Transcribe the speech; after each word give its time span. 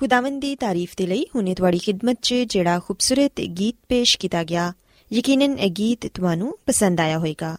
ਖੁਦਾਵੰਦ 0.00 0.40
ਦੀ 0.40 0.56
ਤਾਰੀਫ 0.56 0.92
ਦੇ 0.96 1.06
ਲਈ 1.06 1.26
ਹੁਨੇ 1.34 1.54
ਤੁਹਾਡੀ 1.54 1.78
ਖidmat 1.78 2.16
'ਚ 2.22 2.34
ਜਿਹੜਾ 2.34 2.78
ਖੂਬਸੂਰਤ 2.78 3.40
ਗੀਤ 3.40 3.76
ਪੇਸ਼ 3.88 4.18
ਕੀਤਾ 4.18 4.44
ਗਿਆ, 4.44 4.72
ਯਕੀਨਨ 5.12 5.58
ਇਹ 5.58 5.70
ਗੀਤ 5.70 6.06
ਤੁਹਾਨੂੰ 6.06 6.58
ਪਸੰਦ 6.66 7.00
ਆਇਆ 7.00 7.18
ਹੋਵੇਗਾ। 7.18 7.56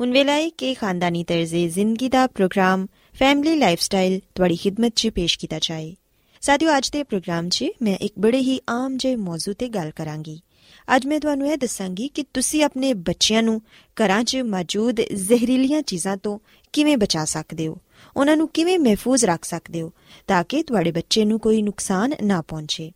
ਹੁਣ 0.00 0.12
ਵੇਲਾ 0.12 0.32
ਹੈ 0.32 0.48
ਕਿ 0.48 0.74
ਖਾਨਦਾਨੀ 0.74 1.24
ਤਰਜ਼ੇ 1.24 1.68
ਜ਼ਿੰਦਗੀ 1.68 2.08
ਦਾ 2.08 2.26
ਪ੍ਰੋਗਰਾਮ 2.26 2.86
ਫੈਮਿਲੀ 3.18 3.56
ਲਾਈਫਸਟਾਈਲ 3.58 4.20
ਤੁਹਾਡੀ 4.34 4.56
ਖidmat 4.56 4.90
'ਚ 4.96 5.08
ਪੇਸ਼ 5.08 5.38
ਕੀਤਾ 5.38 5.58
ਜਾਏ। 5.62 5.94
ਸਾਥਿਓ, 6.40 6.76
ਅੱਜ 6.76 6.90
ਦੇ 6.90 7.02
ਪ੍ਰੋਗਰਾਮ 7.02 7.48
'ਚ 7.48 7.64
ਮੈਂ 7.82 7.96
ਇੱਕ 7.96 8.14
ਬੜੇ 8.18 8.38
ਹੀ 8.38 8.60
ਆਮ 8.70 8.96
ਜਿਹੇ 8.96 9.16
ਮੌਜੂ 9.16 9.52
ਤੇ 9.52 9.68
ਗੱਲ 9.68 9.90
ਕਰਾਂਗੀ। 9.90 10.40
ਅੱਜ 10.96 11.06
ਮੈਂ 11.06 11.20
ਤੁਹਾਨੂੰ 11.20 11.52
ਇਹ 11.52 11.56
ਦੱਸਾਂਗੀ 11.56 12.08
ਕਿ 12.08 12.24
ਤੁਸੀਂ 12.34 12.64
ਆਪਣੇ 12.64 12.94
ਬੱਚਿਆਂ 12.94 13.42
ਨੂੰ 13.42 13.62
ਘਰਾਂ 13.94 14.24
'ਚ 14.24 14.36
ਮੌਜੂਦ 14.36 15.00
ਜ਼ਹਿਰੀਲੀਆਂ 15.00 15.82
ਚੀਜ਼ਾਂ 15.82 16.16
ਤੋਂ 16.16 16.38
ਕਿਵੇਂ 16.72 16.96
ਬਚਾ 16.96 17.24
ਸਕਦੇ 17.24 17.68
ਹੋ। 17.68 17.78
ਉਹਨਾਂ 18.16 18.36
ਨੂੰ 18.36 18.48
ਕਿਵੇਂ 18.48 18.78
ਮਹਿਫੂਜ਼ 18.78 19.24
ਰੱਖ 19.24 19.44
ਸਕਦੇ 19.44 19.82
ਹੋ 19.82 19.92
ਤਾਂ 20.26 20.44
ਕਿ 20.44 20.62
ਤੁਹਾਡੇ 20.62 20.92
ਬੱਚੇ 20.92 21.24
ਨੂੰ 21.24 21.40
ਕੋਈ 21.40 21.62
ਨੁਕਸਾਨ 21.62 22.14
ਨਾ 22.22 22.40
ਪਹੁੰਚੇ। 22.42 22.92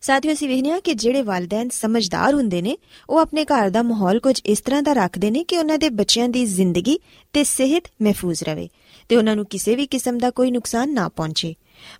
ਸਾਥੀਓ, 0.00 0.32
ਅਸੀਂ 0.32 0.48
ਵੇਖਿਆ 0.48 0.80
ਕਿ 0.80 0.94
ਜਿਹੜੇ 0.94 1.22
ਵਾਲਿਦੈਨ 1.22 1.68
ਸਮਝਦਾਰ 1.68 2.34
ਹੁੰਦੇ 2.34 2.62
ਨੇ, 2.62 2.76
ਉਹ 3.10 3.18
ਆਪਣੇ 3.18 3.44
ਘਰ 3.44 3.70
ਦਾ 3.70 3.82
ਮਾਹੌਲ 3.82 4.20
ਕੁਝ 4.20 4.40
ਇਸ 4.46 4.60
ਤਰ੍ਹਾਂ 4.60 4.82
ਦਾ 4.82 4.92
ਰੱਖਦੇ 4.92 5.30
ਨੇ 5.30 5.44
ਕਿ 5.44 5.58
ਉਹਨਾਂ 5.58 5.78
ਦੇ 5.78 5.88
ਬੱਚਿਆਂ 5.90 6.28
ਦੀ 6.28 6.44
ਜ਼ਿੰਦਗੀ 6.46 6.98
ਤੇ 7.32 7.44
ਸਿਹਤ 7.44 7.88
ਮਹਿਫੂਜ਼ 8.02 8.42
ਰਵੇ 8.44 8.68
ਤੇ 9.08 9.16
ਉਹਨਾਂ 9.16 9.36
ਨੂੰ 9.36 9.46
ਕਿਸੇ 9.46 9.74
ਵੀ 9.74 9.86
ਕਿਸਮ 9.86 10.18
ਦਾ 10.18 10.30
ਕੋਈ 10.30 10.50
ਨੁਕਸਾਨ 10.50 10.92
ਨਾ 10.94 11.08
ਪਹੁੰਚੇ। 11.08 11.54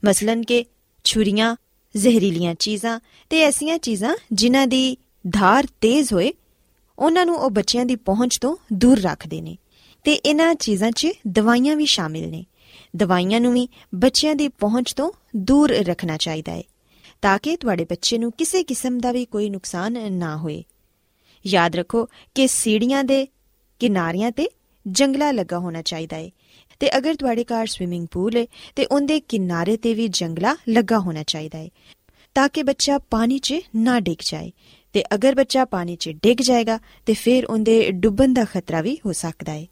ਮਸਲਨ 0.05 0.43
ਕਿ 0.43 0.65
ਛੁਰੀਆਂ, 1.05 1.57
ਜ਼ਹਿਰੀਲੀਆਂ 1.95 2.55
ਚੀਜ਼ਾਂ 2.55 3.01
ਤੇ 3.31 3.41
ਐਸੀਆਂ 3.43 3.79
ਚੀਜ਼ਾਂ 3.79 4.17
ਜਿਨ੍ਹਾਂ 4.33 4.67
ਦੀ 4.67 4.97
ਧਾਰ 5.31 5.67
ਤੇਜ਼ 5.81 6.13
ਹੋਏ, 6.13 6.33
ਉਹਨਾਂ 6.99 7.27
ਨੂੰ 7.27 7.37
ਉਹ 7.37 7.51
ਬੱਚਿਆਂ 7.51 7.85
ਦੀ 7.87 7.97
ਪਹੁੰਚ 7.97 8.39
ਤੋਂ 8.39 8.57
ਦੂਰ 8.73 9.01
ਰੱਖਦੇ 9.01 9.41
ਨੇ 9.41 9.57
ਤੇ 10.05 10.13
ਇਹਨਾਂ 10.13 10.55
ਚੀਜ਼ਾਂ 10.55 10.91
'ਚ 10.91 11.09
ਦਵਾਈਆਂ 11.27 11.77
ਵੀ 11.77 11.87
ਸ਼ਾਮਿਲ 11.87 12.29
ਨੇ। 12.31 12.45
ਦਵਾਈਆਂ 12.97 13.41
ਨੂੰ 13.41 13.53
ਵੀ 13.53 13.69
ਬੱਚਿਆਂ 13.95 14.35
ਦੀ 14.35 14.49
ਪਹੁੰਚ 14.49 14.93
ਤੋਂ 14.93 15.11
ਦੂਰ 15.37 15.71
ਰੱਖਣਾ 15.71 16.17
ਚਾਹੀਦਾ 16.17 16.53
ਹੈ, 16.53 16.63
ਤਾਂ 17.23 17.39
ਕਿ 17.39 17.57
ਤੁਹਾਡੇ 17.57 17.85
ਬੱਚੇ 17.85 18.19
ਨੂੰ 18.19 18.33
ਕਿਸੇ 18.33 18.63
ਕਿਸਮ 18.63 18.99
ਦਾ 18.99 19.13
ਵੀ 19.13 19.25
ਕੋਈ 19.25 19.51
ਨੁਕਸਾਨ 19.51 20.13
ਨਾ 20.13 20.37
ਹੋਏ। 20.37 20.63
ਯਾਦ 21.45 21.77
ਰੱਖੋ 21.77 22.05
ਕਿ 22.35 22.47
ਸੀੜੀਆਂ 22.47 23.05
ਦੇ 23.05 23.27
ਕਿਨਾਰਿਆਂ 23.81 24.31
ਤੇ 24.33 24.49
ਜੰਗਲਾ 24.87 25.31
ਲੱਗਾ 25.31 25.59
ਹੋਣਾ 25.59 25.83
ਚਾਹੀਦਾ 25.83 26.17
ਹੈ, 26.17 26.31
ਤੇ 26.81 26.97
ਅਗਰ 26.99 27.15
ਤੁਹਾਡੇ 27.15 27.45
ਘਰ 27.45 27.67
ਸਵਿਮਿੰਗ 27.67 28.07
ਪੂਲ 28.11 28.37
ਹੈ, 28.37 28.47
ਤੇ 28.77 28.85
ਉਹਦੇ 28.85 29.21
ਕਿਨਾਰੇ 29.21 29.77
ਤੇ 29.77 29.95
ਵੀ 29.95 30.09
ਜੰਗਲਾ 30.09 30.57
ਲੱਗਾ 30.69 30.99
ਹੋਣਾ 30.99 31.23
ਚਾਹੀਦਾ 31.23 31.59
ਹੈ, 31.59 31.69
ਤਾਂ 32.35 32.49
ਕਿ 32.49 32.63
ਬੱਚਾ 32.63 32.99
ਪਾਣੀ 32.99 33.39
'ਚ 33.39 33.55
ਨਾ 33.77 33.99
ਡਿੱਗ 34.01 34.23
ਜਾਏ, 34.25 34.53
ਤੇ 34.93 35.05
ਅਗਰ 35.15 35.35
ਬੱਚਾ 35.35 35.65
ਪਾਣੀ 35.65 35.97
'ਚ 35.97 36.09
ਡਿੱਗ 36.23 36.43
ਜਾਏਗਾ, 36.43 36.79
ਤੇ 37.07 37.15
ਫਿਰ 37.15 37.47
ਉਹਦੇ 37.47 37.91
ਡੁੱਬਣ 37.91 38.33
ਦਾ 38.33 38.45
ਖਤਰਾ 38.45 38.81
ਵੀ 38.81 38.97
ਹੋ 39.07 39.13
ਸਕਦਾ 39.13 39.53
ਹੈ। 39.53 39.67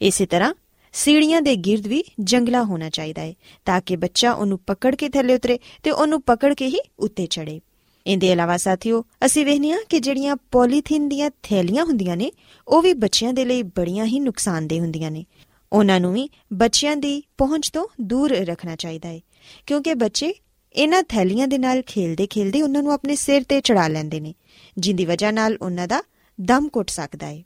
ਇਸੇ 0.00 0.26
ਤਰ੍ਹਾਂ 0.26 0.54
ਸੀੜੀਆਂ 0.96 1.42
ਦੇ 1.42 1.56
ਗਿਰਦ 1.56 1.86
ਵੀ 1.86 2.04
ਜੰਗਲਾ 2.20 2.62
ਹੋਣਾ 2.62 2.90
ਚਾਹੀਦਾ 2.90 3.22
ਹੈ 3.22 3.34
ਤਾਂ 3.64 3.80
ਕਿ 3.80 3.96
ਬੱਚਾ 3.96 4.32
ਉਹਨੂੰ 4.32 4.58
ਪਕੜ 4.66 4.94
ਕੇ 4.94 5.08
ਥੱਲੇ 5.08 5.34
ਉਤਰੇ 5.34 5.58
ਤੇ 5.82 5.90
ਉਹਨੂੰ 5.90 6.22
ਪਕੜ 6.22 6.54
ਕੇ 6.54 6.66
ਹੀ 6.66 6.78
ਉੱਤੇ 6.98 7.26
ਚੜੇ 7.26 7.60
ਇਹਦੇ 8.06 8.32
ਇਲਾਵਾ 8.32 8.56
ਸਾਥੀਓ, 8.56 9.04
ਅਸੀਂ 9.26 9.46
ਵੇਖਨੀਆ 9.46 9.76
ਕਿ 9.88 10.00
ਜਿਹੜੀਆਂ 10.00 10.36
ਪੋਲੀਥੀਨ 10.36 11.08
ਦੀਆਂ 11.08 11.30
ਥੈਲੀਆਂ 11.42 11.84
ਹੁੰਦੀਆਂ 11.84 12.16
ਨੇ, 12.16 12.32
ਉਹ 12.68 12.82
ਵੀ 12.82 12.92
ਬੱਚਿਆਂ 12.92 13.32
ਦੇ 13.32 13.44
ਲਈ 13.44 13.62
ਬੜੀਆਂ 13.62 14.04
ਹੀ 14.04 14.20
ਨੁਕਸਾਨਦੇ 14.20 14.80
ਹੁੰਦੀਆਂ 14.80 15.10
ਨੇ। 15.10 15.24
ਉਹਨਾਂ 15.72 16.00
ਨੂੰ 16.00 16.12
ਵੀ 16.12 16.28
ਬੱਚਿਆਂ 16.52 16.96
ਦੀ 16.96 17.22
ਪਹੁੰਚ 17.38 17.70
ਤੋਂ 17.70 17.86
ਦੂਰ 18.00 18.30
ਰੱਖਣਾ 18.30 18.76
ਚਾਹੀਦਾ 18.76 19.08
ਹੈ 19.08 19.20
ਕਿਉਂਕਿ 19.66 19.94
ਬੱਚੇ 19.94 20.34
ਇਹਨਾਂ 20.72 21.02
ਥੈਲੀਆਂ 21.02 21.48
ਦੇ 21.48 21.58
ਨਾਲ 21.58 21.82
ਖੇਲਦੇ-ਖੇਲਦੇ 21.82 22.62
ਉਹਨਾਂ 22.62 22.82
ਨੂੰ 22.82 22.92
ਆਪਣੇ 22.92 23.16
ਸਿਰ 23.16 23.42
ਤੇ 23.42 23.60
ਚੜਾ 23.60 23.88
ਲੈਂਦੇ 23.88 24.20
ਨੇ, 24.20 24.34
ਜਿੰਦੀ 24.78 25.04
ਵਜ੍ਹਾ 25.04 25.30
ਨਾਲ 25.30 25.56
ਉਹਨਾਂ 25.62 25.88
ਦਾ 25.88 26.02
ਦਮ 26.40 26.68
ਘੁੱਟ 26.76 26.90
ਸਕਦਾ 26.90 27.26
ਹੈ 27.26 27.42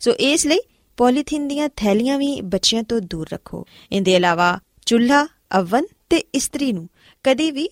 ਸੋ 0.00 0.12
ਇਸ 0.12 0.46
ਲਈ 0.46 0.58
ਪੋਲੀਥੀਨ 1.00 1.46
ਦੀਆਂ 1.48 1.68
ਥੈਲੀਆਂ 1.76 2.18
ਵੀ 2.18 2.40
ਬੱਚਿਆਂ 2.44 2.82
ਤੋਂ 2.82 3.00
ਦੂਰ 3.00 3.28
ਰੱਖੋ। 3.32 3.64
ਇਹਦੇ 3.92 4.14
ਇਲਾਵਾ 4.14 4.58
ਚੁੱਲ੍ਹਾ, 4.86 5.26
ਅਵਨ 5.58 5.86
ਤੇ 6.10 6.16
ਇਸਤਰੀ 6.34 6.72
ਨੂੰ 6.72 6.88
ਕਦੀ 7.24 7.50
ਵੀ 7.50 7.68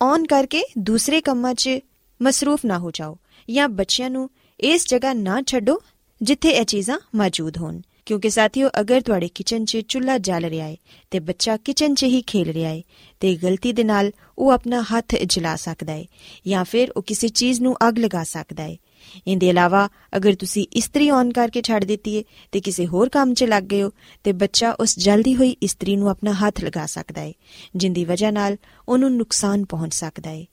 ਔਨ 0.00 0.26
ਕਰਕੇ 0.26 0.62
ਦੂਸਰੇ 0.78 1.20
ਕੰਮਾਂ 1.20 1.54
'ਚ 1.54 1.78
ਮਸਰੂਫ 2.20 2.64
ਨਾ 2.64 2.78
ਹੋ 2.78 2.90
ਜਾਓ 2.90 3.16
ਜਾਂ 3.48 3.68
ਬੱਚਿਆਂ 3.68 4.10
ਨੂੰ 4.10 4.28
ਇਸ 4.60 4.86
ਜਗ੍ਹਾ 4.88 5.12
ਨਾ 5.12 5.40
ਛੱਡੋ 5.42 5.80
ਜਿੱਥੇ 6.20 6.50
ਇਹ 6.50 6.64
ਚੀਜ਼ਾਂ 6.64 6.98
ਮੌਜੂਦ 7.14 7.58
ਹੋਣ। 7.58 7.80
ਕਿਉਂਕਿ 8.06 8.30
ਸਾਥੀਓ, 8.30 8.68
ਅਗਰ 8.80 9.00
ਤੁਹਾਡੇ 9.00 9.28
ਕਿਚਨ 9.28 9.64
'ਚ 9.64 9.80
ਚੁੱਲ੍ਹਾ 9.88 10.18
ਜਲ 10.18 10.44
ਰਿਹਾ 10.44 10.66
ਹੈ 10.66 10.76
ਤੇ 11.10 11.18
ਬੱਚਾ 11.20 11.56
ਕਿਚਨ 11.56 11.94
'ਚ 11.94 12.04
ਹੀ 12.04 12.22
ਖੇਲ 12.22 12.52
ਰਿਹਾ 12.52 12.70
ਹੈ 12.70 12.82
ਤੇ 13.20 13.34
ਗਲਤੀ 13.36 13.72
ਦੇ 13.72 13.84
ਨਾਲ 13.84 14.10
ਉਹ 14.38 14.50
ਆਪਣਾ 14.50 14.82
ਹੱਥ 14.82 15.14
ਜਲਾ 15.24 15.56
ਸਕਦਾ 15.56 15.92
ਹੈ 15.92 16.04
ਜਾਂ 16.46 16.64
ਫਿਰ 16.64 16.92
ਉਹ 16.96 17.02
ਕਿਸੇ 17.02 17.28
ਚੀਜ਼ 17.28 17.60
ਨੂੰ 17.60 17.76
ਅੱਗ 17.88 17.98
ਲਗਾ 17.98 18.24
ਸਕਦਾ 18.24 18.62
ਹੈ 18.62 18.76
ਇਹਦੇ 19.26 19.48
ਇਲਾਵਾ 19.48 19.88
ਅਗਰ 20.16 20.34
ਤੁਸੀਂ 20.34 20.66
ਇਸਤਰੀ 20.72 21.10
ਔਨ 21.10 21.32
ਕਰਕੇ 21.32 21.62
ਛੱਡ 21.62 21.84
ਦਿੱਤੀ 21.84 22.16
ਹੈ 22.18 22.22
ਤੇ 22.52 22.60
ਕਿਸੇ 22.60 22.86
ਹੋਰ 22.86 23.08
ਕੰਮ 23.08 23.34
'ਚ 23.34 23.44
ਲੱਗ 23.44 23.62
ਗਏ 23.62 23.82
ਹੋ, 23.82 23.90
ਤੇ 24.24 24.32
ਬੱਚਾ 24.32 24.70
ਉਸ 24.72 24.98
ਜਲਦੀ 24.98 25.34
ਹੋਈ 25.36 25.56
ਇਸਤਰੀ 25.62 25.96
ਨੂੰ 25.96 26.10
ਆਪਣਾ 26.10 26.32
ਹੱਥ 26.32 26.64
ਲਗਾ 26.64 26.86
ਸਕਦਾ 26.86 27.20
ਹੈ 27.20 27.32
ਜਿੰਦੀ 27.76 28.04
ਵਜ੍ਹਾ 28.04 28.30
ਨਾਲ 28.30 28.56
ਉਹਨੂੰ 28.88 29.16
ਨੁਕਸਾਨ 29.16 29.64
ਪਹੁੰਚ 29.64 29.94
ਸਕਦਾ 29.94 30.30
ਹੈ 30.30 30.44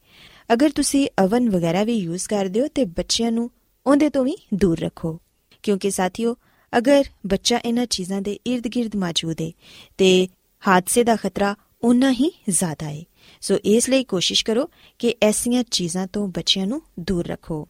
ਅਗਰ 0.53 0.69
ਤੁਸੀਂ 0.69 1.07
ਅਵਨ 1.23 1.49
ਵਗੈਰਾ 1.49 1.83
ਵੀ 1.83 1.93
ਯੂਜ਼ 1.93 2.27
ਕਰਦੇ 2.27 2.61
ਹੋ 2.61 2.67
ਤੇ 2.75 2.85
ਬੱਚਿਆਂ 2.85 3.31
ਨੂੰ 3.31 3.49
ਉਹਦੇ 3.85 4.09
ਤੋਂ 4.09 4.23
ਵੀ 4.25 4.35
ਦੂਰ 4.53 4.79
ਰੱਖੋ। 4.79 5.19
ਕਿਉਂਕਿ 5.63 5.91
ਸਾਥੀਓ, 5.91 6.35
ਅਗਰ 6.73 7.03
ਬੱਚਾ 7.27 7.59
ਇਹਨਾਂ 7.65 7.85
ਚੀਜ਼ਾਂ 7.85 8.21
ਦੇ 8.21 8.37
ird-gird 8.49 8.99
ਮੌਜੂਦ 8.99 9.41
ਹੈ 9.41 9.51
ਤੇ 9.97 10.27
ਹਾਦਸੇ 10.67 11.03
ਦਾ 11.03 11.15
ਖਤਰਾ 11.15 11.55
ਉਨਾ 11.83 12.11
ਹੀ 12.11 12.31
ਜ਼ਿਆਦਾ 12.49 12.89
ਹੈ 12.89 13.03
ਸੋ 13.41 13.57
ਇਸ 13.65 13.89
ਲਈ 13.89 14.03
ਕੋਸ਼ਿਸ਼ 14.03 14.45
ਕਰੋ 14.45 14.69
ਕਿ 14.99 15.15
ਐਸੀਆਂ 15.21 15.63
ਚੀਜ਼ਾਂ 15.71 16.07
ਤੋਂ 16.07 16.27
ਬੱਚਿਆਂ 16.27 16.67
ਨੂੰ 16.67 16.81
ਦੂਰ 16.99 17.27
ਰੱਖੋ। 17.27 17.67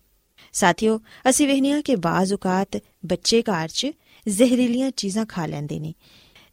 ਸਾਥੀਓ, 0.55 1.01
ਅਸੀਂ 1.29 1.47
ਵੇਖਨੀਆ 1.47 1.81
ਕਿ 1.81 1.95
ਬਾਜ਼ 1.95 2.33
ਔਕਾਤ 2.33 2.77
ਬੱਚੇ 3.05 3.41
ਘਰ 3.41 3.67
'ਚ 3.67 3.87
ਜ਼ਹਿਰੀਲੀਆਂ 4.27 4.91
ਚੀਜ਼ਾਂ 4.91 5.25
ਖਾ 5.25 5.45
ਲੈਂਦੇ 5.45 5.79
ਨੇ। 5.79 5.93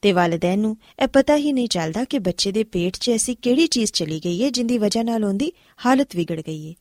ਤੇ 0.02 0.12
ਵਾਲਿਦੈਨ 0.12 0.58
ਨੂੰ 0.58 0.76
ਇਹ 1.02 1.08
ਪਤਾ 1.08 1.36
ਹੀ 1.36 1.52
ਨਹੀਂ 1.52 1.68
ਚੱਲਦਾ 1.68 2.04
ਕਿ 2.04 2.18
ਬੱਚੇ 2.18 2.52
ਦੇ 2.52 2.64
ਪੇਟ 2.64 2.96
'ਚ 2.96 3.10
ਐਸੀ 3.10 3.34
ਕਿਹੜੀ 3.34 3.66
ਚੀਜ਼ 3.66 3.92
ਚਲੀ 3.92 4.20
ਗਈ 4.24 4.44
ਹੈ 4.44 4.50
ਜਿੰਦੀ 4.50 4.78
ਵਜ੍ਹਾ 4.78 5.02
ਨਾਲ 5.02 5.24
ਉਹਦੀ 5.24 5.52
ਹਾਲਤ 5.86 6.16
ਵਿਗੜ 6.16 6.40
ਗਈ 6.40 6.68
ਹੈ। 6.68 6.74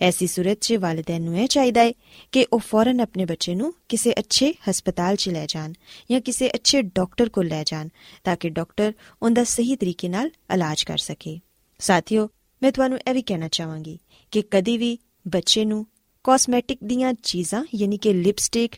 ਐਸੀ 0.00 0.26
ਸੂਰਤ 0.26 0.58
'ਚ 0.60 0.72
ਵਾਲਿਦੈਨ 0.72 1.22
ਨੂੰ 1.22 1.38
ਇਹ 1.38 1.48
ਚਾਹੀਦਾ 1.48 1.80
ਹੈ 1.80 1.92
ਕਿ 2.32 2.46
ਉਹ 2.52 2.58
ਫੌਰਨ 2.58 3.00
ਆਪਣੇ 3.00 3.24
ਬੱਚੇ 3.24 3.54
ਨੂੰ 3.54 3.74
ਕਿਸੇ 3.88 4.12
ਅੱਛੇ 4.18 4.54
ਹਸਪਤਾਲ 4.70 5.16
'ਚ 5.16 5.28
ਲੈ 5.28 5.46
ਜਾਣ 5.48 5.72
ਜਾਂ 6.10 6.20
ਕਿਸੇ 6.20 6.48
ਅੱਛੇ 6.48 6.82
ਡਾਕਟਰ 6.82 7.28
ਕੋਲ 7.28 7.46
ਲੈ 7.46 7.64
ਜਾਣ 7.66 7.88
ਤਾਂ 8.24 8.36
ਕਿ 8.36 8.48
ਡਾਕਟਰ 8.48 8.92
ਉਹਦਾ 9.22 9.44
ਸਹੀ 9.44 9.76
ਤਰੀਕੇ 9.76 10.08
ਨਾਲ 10.08 10.30
ਇਲਾਜ 10.54 10.82
ਕਰ 10.82 10.98
ਸਕੇ। 10.98 11.40
ਸਾਥੀਓ, 11.78 12.28
ਮੈਂ 12.62 12.72
ਤੁਹਾਨੂੰ 12.72 12.98
ਇਹ 12.98 13.14
ਵੀ 13.14 13.22
ਕਹਿਣਾ 13.22 13.48
ਚਾਹਾਂਗੀ 13.48 13.98
ਕਿ 14.30 14.42
ਕਦੀ 14.50 14.78
ਵੀ 14.78 14.98
ਬੱਚੇ 15.28 15.64
ਨੂੰ 15.64 15.86
ਕਾਸਮੈਟਿਕ 16.26 16.78
ਦੀਆਂ 16.84 17.14
ਚੀਜ਼ਾਂ, 17.22 17.64
ਯਾਨੀ 17.74 17.96
ਕਿ 17.96 18.12
ਲਿਪਸਟਿਕ 18.12 18.72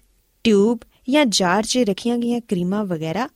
ਟਿਊਬ 0.44 0.80
ਜਾਂ 1.10 1.26
ਜਾਰ 1.26 1.62
'ਚ 1.62 1.78
ਰੱਖੀਆਂ 1.78 2.18
ਗਈਆਂ 2.18 2.40
ਕਰੀਮਾਂ 2.40 2.84
ਵਗੈਰਾ 2.84 3.28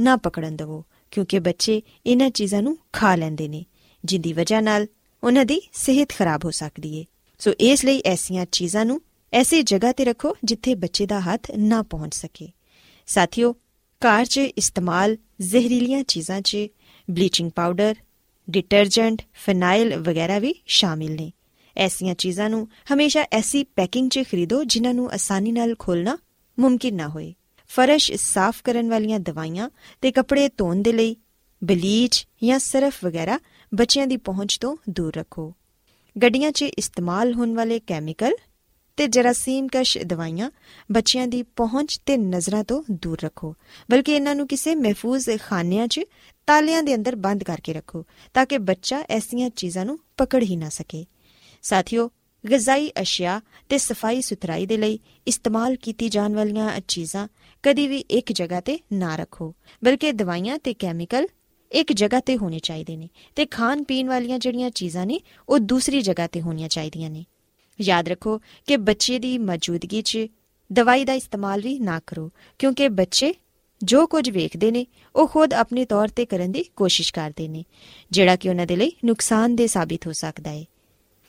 ਨਾ 0.00 0.16
ਪਕੜਨ 0.16 0.56
ਦਿਵੋ, 0.56 0.84
ਕਿਉਂਕਿ 1.10 1.38
ਬੱਚੇ 1.38 1.82
ਇਹਨਾਂ 2.06 2.30
ਚੀਜ਼ਾਂ 2.30 2.62
ਨੂੰ 2.62 2.78
ਖਾ 2.92 3.16
ਲੈਂਦੇ 3.16 3.48
ਨੇ, 3.48 3.64
ਜਿੰਦੀ 4.04 4.32
ਵਜ੍ਹਾ 4.32 4.60
ਨਾਲ 4.60 4.86
ਉਹਨਾਂ 5.24 5.44
ਦੀ 5.44 5.60
ਸਿਹਤ 5.72 6.08
ਖਰਾਬ 6.08 6.44
ਹੋ 6.44 6.50
ਸਕਦੀ 6.50 6.96
ਏ। 6.96 7.04
ਸੋ 7.38 7.52
ਇਸ 7.60 7.84
ਲਈ 7.84 8.02
ਐਸੀਆਂ 8.06 8.46
ਚੀਜ਼ਾਂ 8.52 8.84
ਨੂੰ 8.84 9.00
ਐਸੀ 9.32 9.62
ਜਗ੍ਹਾ 9.62 9.92
ਤੇ 9.92 10.04
ਰੱਖੋ 10.04 10.36
ਜਿੱਥੇ 10.44 10.74
ਬੱਚੇ 10.74 11.06
ਦਾ 11.06 11.20
ਹੱਥ 11.20 11.50
ਨਾ 11.50 11.82
ਪਹੁੰਚ 11.82 12.14
ਸਕੇ। 12.14 12.48
ਸਾਥੀਓ 13.06 13.52
ਘਰ 14.02 14.24
'ਚ 14.24 14.36
ਇਸਤੇਮਾਲ 14.38 15.16
ਜ਼ਹਿਰੀਲੀਆਂ 15.40 16.02
ਚੀਜ਼ਾਂ 16.02 16.40
'ਚ 16.40 16.56
ਬਲੀਚਿੰਗ 17.10 17.50
ਪਾਊਡਰ, 17.50 17.94
ਡਿਟਰਜੈਂਟ 18.50 19.22
ਫਿਨਾਈਲ 19.32 19.96
ਵਗੈਰਾ 19.96 20.38
ਵੀ 20.38 20.54
ਸ਼ਾਮਿਲ 20.66 21.14
ਨੇ। 21.14 21.32
ਐਸੀਆਂ 21.76 22.14
ਚੀਜ਼ਾਂ 22.14 22.50
ਨੂੰ 22.50 22.68
ਹਮੇਸ਼ਾ 22.94 23.24
ਐਸੀ 23.32 23.64
ਪੈਕਿੰਗ 23.64 24.10
'ਚ 24.10 24.18
ਖਰੀਦੋ 24.30 24.64
ਜਿਨ੍ਹਾਂ 24.64 24.94
ਨੂੰ 24.94 25.10
ਆਸਾਨੀ 25.10 25.52
ਨਾਲ 25.52 25.74
ਖੋਲਣਾ 25.78 26.18
ਮੁਮਕਿਨ 26.58 26.96
ਨਾ 26.96 27.08
ਹੋਏ। 27.08 27.34
ਫਰਸ਼ 27.68 28.12
ਸਾਫ਼ 28.12 28.62
ਕਰਨ 28.62 28.90
ਵਾਲੀਆਂ 28.90 29.20
ਦਵਾਈਆਂ 29.20 29.70
ਤੇ 30.00 30.12
ਕੱਪੜੇ 30.12 30.48
ਧੋਣ 30.48 30.82
ਦੇ 30.82 30.92
ਲਈ 30.92 31.16
ਬਲੀਚ 31.64 32.26
ਜਾਂ 32.44 32.58
ਸਰਫ 32.58 33.04
ਵਗੈਰਾ 33.04 33.38
ਬੱਚਿਆਂ 33.74 34.06
ਦੀ 34.06 34.16
ਪਹੁੰਚ 34.16 34.58
ਤੋਂ 34.58 34.76
ਦੂਰ 34.90 35.12
ਰੱਖੋ। 35.16 35.54
ਗੱਡੀਆਂ 36.22 36.50
'ਚ 36.52 36.62
ਇਸਤੇਮਾਲ 36.62 37.34
ਹੋਣ 37.34 37.54
ਵਾਲੇ 37.54 37.80
ਕੈਮੀਕਲ 37.80 38.32
ਤੇ 38.96 39.06
ਜਰਾਸੀਮ 39.06 39.68
ਕਸ਼ 39.72 39.98
ਦਵਾਈਆਂ 39.98 40.50
ਬੱਚਿਆਂ 40.92 41.26
ਦੀ 41.26 41.42
ਪਹੁੰਚ 41.42 41.98
ਤੇ 42.06 42.16
ਨਜ਼ਰਾਂ 42.16 42.64
ਤੋਂ 42.64 42.82
ਦੂਰ 42.90 43.18
ਰੱਖੋ, 43.24 43.54
ਬਲਕਿ 43.90 44.12
ਇਹਨਾਂ 44.12 44.34
ਨੂੰ 44.34 44.46
ਕਿਸੇ 44.48 44.74
ਮਹਿਫੂਜ਼ 44.74 45.30
ਖਾਨਿਆਂ 45.42 45.86
'ਚ 45.86 46.00
ਤਾਲਿਆਂ 46.46 46.82
ਦੇ 46.82 46.94
ਅੰਦਰ 46.94 47.16
ਬੰਦ 47.16 47.44
ਕਰਕੇ 47.44 47.72
ਰੱਖੋ, 47.72 48.04
ਤਾਂ 48.34 48.46
ਕਿ 48.46 48.58
ਬੱਚਾ 48.58 49.02
ਐਸੀਆਂ 49.10 49.50
ਚੀਜ਼ਾਂ 49.50 49.84
ਨੂੰ 49.84 49.98
ਪਕੜ 50.16 50.42
ਹੀ 50.42 50.56
ਨਾ 50.56 50.68
ਸਕੇ। 50.68 51.04
ਸਾਥੀਓ, 51.64 52.10
ਗਜ਼ਾਈ 52.44 52.90
ਅਸ਼ਿਆ 53.02 53.40
ਤੇ 53.68 53.78
ਸਫ਼ਾਈ 53.78 54.22
ਸੁਥਰਾਈ 54.22 54.66
ਦੇ 54.66 54.76
ਲਈ 54.76 54.98
ਇਸਤੇਮਾਲ 55.26 55.76
ਕੀਤੀ 55.76 56.08
ਜਾਣ 56.08 56.34
ਵਾਲੀਆਂ 56.34 56.80
ਚੀਜ਼ਾਂ 56.88 57.28
ਕਦੀ 57.62 57.88
ਵੀ 57.88 57.98
ਇੱਕ 57.98 58.32
ਜਗ੍ਹਾ 58.32 58.60
ਤੇ 58.60 58.78
ਨਾ 58.92 59.16
ਰੱਖੋ, 59.16 59.54
ਬਲਕਿ 59.84 60.12
ਦਵਾਈਆਂ 60.12 60.58
ਤੇ 60.58 60.74
ਕੈਮੀਕਲ 60.74 61.26
ਇੱਕ 61.72 61.92
ਜਗ੍ਹਾ 61.92 62.20
ਤੇ 62.20 62.36
ਹੋਣੇ 62.36 62.58
ਚਾਹੀਦੇ 62.58 62.96
ਨੇ 62.96 63.08
ਤੇ 63.36 63.46
ਖਾਣ 63.46 63.82
ਪੀਣ 63.82 64.08
ਵਾਲੀਆਂ 64.08 64.38
ਜਿਹੜੀਆਂ 64.38 64.70
ਚੀਜ਼ਾਂ 64.70 65.06
ਨੇ, 65.06 65.20
ਉਹ 65.48 65.58
ਦੂਸਰੀ 65.58 66.00
ਜਗ੍ਹਾ 66.00 66.26
ਤੇ 66.26 66.40
ਹੋਣੀਆਂ 66.40 66.68
ਚਾਹੀਦੀਆਂ 66.68 67.10
ਨੇ। 67.10 67.24
ਯਾਦ 67.80 68.08
ਰੱਖੋ 68.08 68.38
ਕਿ 68.66 68.76
ਬੱਚੇ 68.76 69.18
ਦੀ 69.18 69.38
ਮੌਜੂਦਗੀ 69.38 70.02
'ਚ 70.02 70.26
ਦਵਾਈ 70.72 71.04
ਦਾ 71.04 71.12
ਇਸਤੇਮਾਲ 71.12 71.60
ਵੀ 71.60 71.78
ਨਾ 71.78 72.00
ਕਰੋ, 72.06 72.30
ਕਿਉਂਕਿ 72.58 72.88
ਬੱਚੇ 72.88 73.34
ਜੋ 73.84 74.06
ਕੁਝ 74.06 74.30
ਵੇਖਦੇ 74.30 74.70
ਨੇ, 74.70 74.86
ਉਹ 75.16 75.28
ਖੁਦ 75.28 75.54
ਆਪਣੇ 75.54 75.84
ਤੌਰ 75.84 76.08
ਤੇ 76.08 76.26
ਕਰਨ 76.26 76.52
ਦੀ 76.52 76.64
ਕੋਸ਼ਿਸ਼ 76.76 77.12
ਕਰਦੇ 77.14 77.48
ਨੇ, 77.48 77.64
ਜਿਹੜਾ 78.10 78.36
ਕਿ 78.36 78.48
ਉਹਨਾਂ 78.48 78.66
ਦੇ 78.66 78.76
ਲਈ 78.76 78.92
ਨੁਕਸਾਨਦੇ 79.04 79.66
ਸਾਬਿਤ 79.66 80.06
ਹੋ 80.06 80.12
ਸਕਦਾ 80.12 80.50
ਹੈ। 80.50 80.64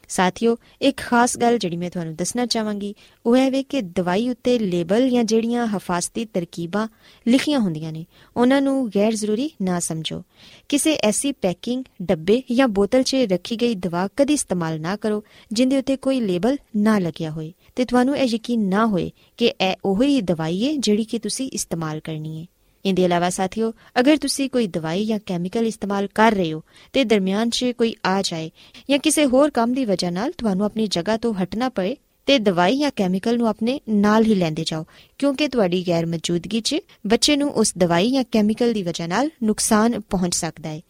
ਸਾਥੀਓ, 0.10 0.58
ਇੱਕ 0.82 0.98
ਖਾਸ 0.98 1.38
ਗੱਲ 1.38 1.58
ਜਿਹੜੀ 1.58 1.78
ਮੈਂ 1.78 1.90
ਤੁਹਾਨੂੰ 1.90 2.16
ਦੱਸਣਾ 2.16 2.46
ਚਾਹਾਂਗੀ, 2.46 2.96
ਉਹ 3.26 3.38
ਹੈ 3.38 3.50
ਵੇ 3.52 3.64
ਕਿ 3.64 3.82
ਦਵਾਈ 3.82 4.30
ਉੱਤੇ 4.30 4.60
ਲੇਬਲ 4.60 5.10
ਜਾਂ 5.10 5.24
ਜਿਹੜੀਆਂ 5.24 5.68
ਹਫਾਜ਼ਤੀ 5.68 6.26
ਤਰਕੀਬਾਂ 6.26 6.88
ਲਿਖੀਆਂ 7.28 7.60
ਹੁੰਦੀਆਂ 7.60 7.92
ਨੇ, 7.92 8.06
ਉਹਨਾਂ 8.38 8.62
ਨੂੰ 8.62 8.90
ਗੈਰ 8.90 9.12
ਜ਼ਰੂਰੀ 9.12 9.50
ਨਾ 9.62 9.80
ਸਮਝੋ। 9.80 10.24
ਕਿਸੇ 10.70 10.96
ਐਸੀ 10.96 11.32
ਪੈਕਿੰਗ, 11.32 11.84
ਡੱਬੇ 12.02 12.44
ਜਾਂ 12.52 12.68
ਬੋਤਲ 12.68 13.04
'ਚ 13.04 13.16
ਰੱਖੀ 13.16 13.56
ਗਈ 13.56 13.76
ਦਵਾ 13.76 14.08
ਕਦੀ 14.16 14.34
ਇਸਤੇਮਾਲ 14.34 14.82
ਨਾ 14.82 14.96
ਕਰੋ, 14.96 15.24
ਜਿੰਦੇ 15.52 15.78
ਉੱਤੇ 15.78 15.98
ਕੋਈ 15.98 16.22
ਲੇਬਲ 16.22 16.58
ਨਾ 16.76 17.00
ਲੱਗਿਆ 17.00 17.32
ਹੋਵੇ 17.32 17.54
ਤੇ 17.76 17.86
ਤੁਹਾਨੂੰ 17.86 18.18
ਇਹ 18.18 18.28
ਯਕੀਨ 18.28 18.70
ਨਾ 18.70 18.86
ਹੋਏ 18.86 19.12
ਕਿ 19.38 19.46
ਇਹ 19.62 19.76
ਉਹੀ 19.86 20.22
ਦਵਾਈ 20.22 20.68
ਹੈ 20.68 20.76
ਜਿਹੜੀ 20.76 21.04
ਕਿ 21.04 21.20
ਤੁਸੀਂ 21.20 21.50
ਇਸਤੇਮਾਲ 21.54 22.00
ਕਰਨੀ 22.00 22.42
ਹੈ 22.42 22.46
ਇਹਦੇ 22.86 23.04
ਇਲਾਵਾ 23.04 23.30
ਸਾਥੀਓ, 23.30 23.72
ਅਗਰ 24.00 24.18
ਤੁਸੀਂ 24.18 24.50
ਕੋਈ 24.50 24.68
ਦਵਾਈ 24.68 25.06
ਜਾਂ 25.06 25.20
ਕੈਮੀਕਲ 25.26 25.66
ਇਸਤੇਮਾਲ 25.68 26.08
ਕਰ 26.16 26.34
ਰਹੇ 26.34 26.52
ਹੋ 26.54 26.62
ਤੇ 26.94 27.04
ਦਰਮਿਆਨ 27.04 27.50
'ਚ 27.50 27.72
ਕੋਈ 27.78 27.94
ਆ 28.06 28.22
ਜਾਏ 28.22 28.50
ਜਾਂ 28.90 29.00
ਕਿਸੇ 29.00 29.26
ਹੋਰ 29.26 29.50
ਕੰਮ 29.52 29.74
ਦੀ 29.74 29.86
ਵਜ੍ਹਾ 29.86 30.10
ਨਾਲ 30.10 30.32
ਤੁਹਾਨੂੰ 30.32 30.66
ਆਪਣੀ 30.66 30.88
ਜਗ੍ਹਾ 30.88 31.18
ਤੋਂ 31.18 31.34
ਹਟਣਾ 31.34 31.70
ਪਏ, 31.70 31.96
ਤੇ 32.28 32.38
ਦਵਾਈ 32.40 32.78
ਜਾਂ 32.78 32.92
ਕੈਮੀਕਲ 32.96 33.38
ਨੂੰ 33.38 33.48
ਆਪਣੇ 33.48 33.80
ਨਾਲ 33.90 34.24
ਹੀ 34.26 34.36
ਲੈਂਦੇ 34.36 34.64
ਜਾਓ, 34.68 34.86
ਕਿਉਂਕਿ 35.20 35.48
ਤੁਹਾਡੀ 35.48 35.84
ਗੈਰ 35.88 36.06
ਮੌਜੂਦਗੀ 36.06 36.62
'ਚ 36.62 36.76
ਬੱਚੇ 37.08 37.36
ਨੂੰ 37.36 37.50
ਉਸ 37.54 37.74
ਦਵਾਈ 37.78 38.12
ਜਾਂ 38.12 38.24
ਕੈਮੀਕਲ 38.32 38.74
ਦੀ 38.74 38.84
ਵਜ੍ਹਾ 38.84 39.08
ਨਾਲ 39.08 39.30
ਨੁਕਸਾਨ 39.44 40.00
ਪਹੁੰਚ 40.10 40.36
ਸਕਦਾ 40.36 40.70
ਹੈ 40.70 40.82